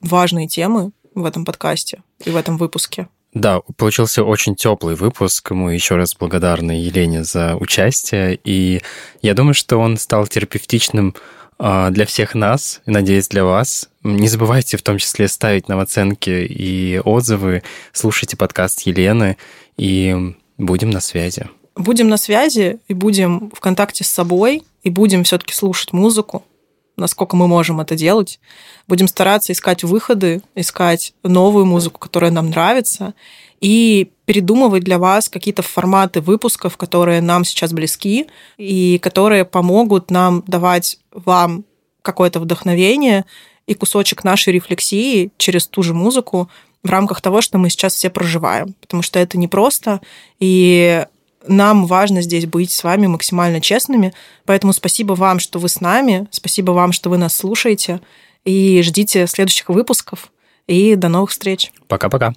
важные 0.00 0.46
темы 0.46 0.92
в 1.14 1.24
этом 1.24 1.44
подкасте 1.44 2.02
и 2.24 2.30
в 2.30 2.36
этом 2.36 2.56
выпуске. 2.56 3.08
Да, 3.32 3.60
получился 3.76 4.24
очень 4.24 4.56
теплый 4.56 4.96
выпуск. 4.96 5.52
Мы 5.52 5.74
еще 5.74 5.94
раз 5.94 6.16
благодарны 6.16 6.72
Елене 6.72 7.22
за 7.22 7.56
участие. 7.56 8.38
И 8.42 8.82
я 9.22 9.34
думаю, 9.34 9.54
что 9.54 9.78
он 9.78 9.96
стал 9.98 10.26
терапевтичным 10.26 11.14
а, 11.14 11.39
для 11.60 12.06
всех 12.06 12.34
нас, 12.34 12.80
надеюсь, 12.86 13.28
для 13.28 13.44
вас. 13.44 13.90
Не 14.02 14.28
забывайте 14.28 14.78
в 14.78 14.82
том 14.82 14.96
числе 14.96 15.28
ставить 15.28 15.68
нам 15.68 15.78
оценки 15.78 16.30
и 16.30 16.98
отзывы, 17.04 17.62
слушайте 17.92 18.36
подкаст 18.36 18.80
Елены, 18.86 19.36
и 19.76 20.34
будем 20.56 20.88
на 20.88 21.00
связи. 21.00 21.48
Будем 21.76 22.08
на 22.08 22.16
связи 22.16 22.78
и 22.88 22.94
будем 22.94 23.50
в 23.54 23.60
контакте 23.60 24.04
с 24.04 24.08
собой, 24.08 24.62
и 24.82 24.90
будем 24.90 25.24
все-таки 25.24 25.52
слушать 25.52 25.92
музыку, 25.92 26.44
насколько 27.00 27.34
мы 27.36 27.48
можем 27.48 27.80
это 27.80 27.96
делать. 27.96 28.38
Будем 28.86 29.08
стараться 29.08 29.52
искать 29.52 29.82
выходы, 29.82 30.42
искать 30.54 31.14
новую 31.24 31.66
музыку, 31.66 31.98
которая 31.98 32.30
нам 32.30 32.50
нравится, 32.50 33.14
и 33.60 34.10
передумывать 34.24 34.84
для 34.84 34.98
вас 34.98 35.28
какие-то 35.28 35.62
форматы 35.62 36.20
выпусков, 36.20 36.76
которые 36.76 37.20
нам 37.20 37.44
сейчас 37.44 37.72
близки 37.72 38.28
и 38.56 38.98
которые 39.02 39.44
помогут 39.44 40.10
нам 40.10 40.44
давать 40.46 40.98
вам 41.12 41.64
какое-то 42.02 42.40
вдохновение 42.40 43.24
и 43.66 43.74
кусочек 43.74 44.24
нашей 44.24 44.52
рефлексии 44.54 45.30
через 45.36 45.66
ту 45.66 45.82
же 45.82 45.94
музыку 45.94 46.48
в 46.82 46.88
рамках 46.88 47.20
того, 47.20 47.40
что 47.40 47.58
мы 47.58 47.68
сейчас 47.70 47.94
все 47.94 48.08
проживаем. 48.08 48.74
Потому 48.80 49.02
что 49.02 49.18
это 49.18 49.36
непросто, 49.36 50.00
и 50.38 51.04
нам 51.46 51.86
важно 51.86 52.22
здесь 52.22 52.46
быть 52.46 52.70
с 52.70 52.84
вами 52.84 53.06
максимально 53.06 53.60
честными. 53.60 54.12
Поэтому 54.44 54.72
спасибо 54.72 55.14
вам, 55.14 55.38
что 55.38 55.58
вы 55.58 55.68
с 55.68 55.80
нами, 55.80 56.26
спасибо 56.30 56.72
вам, 56.72 56.92
что 56.92 57.10
вы 57.10 57.18
нас 57.18 57.34
слушаете, 57.34 58.00
и 58.44 58.82
ждите 58.82 59.26
следующих 59.26 59.68
выпусков. 59.68 60.30
И 60.66 60.94
до 60.94 61.08
новых 61.08 61.30
встреч. 61.30 61.72
Пока-пока. 61.88 62.34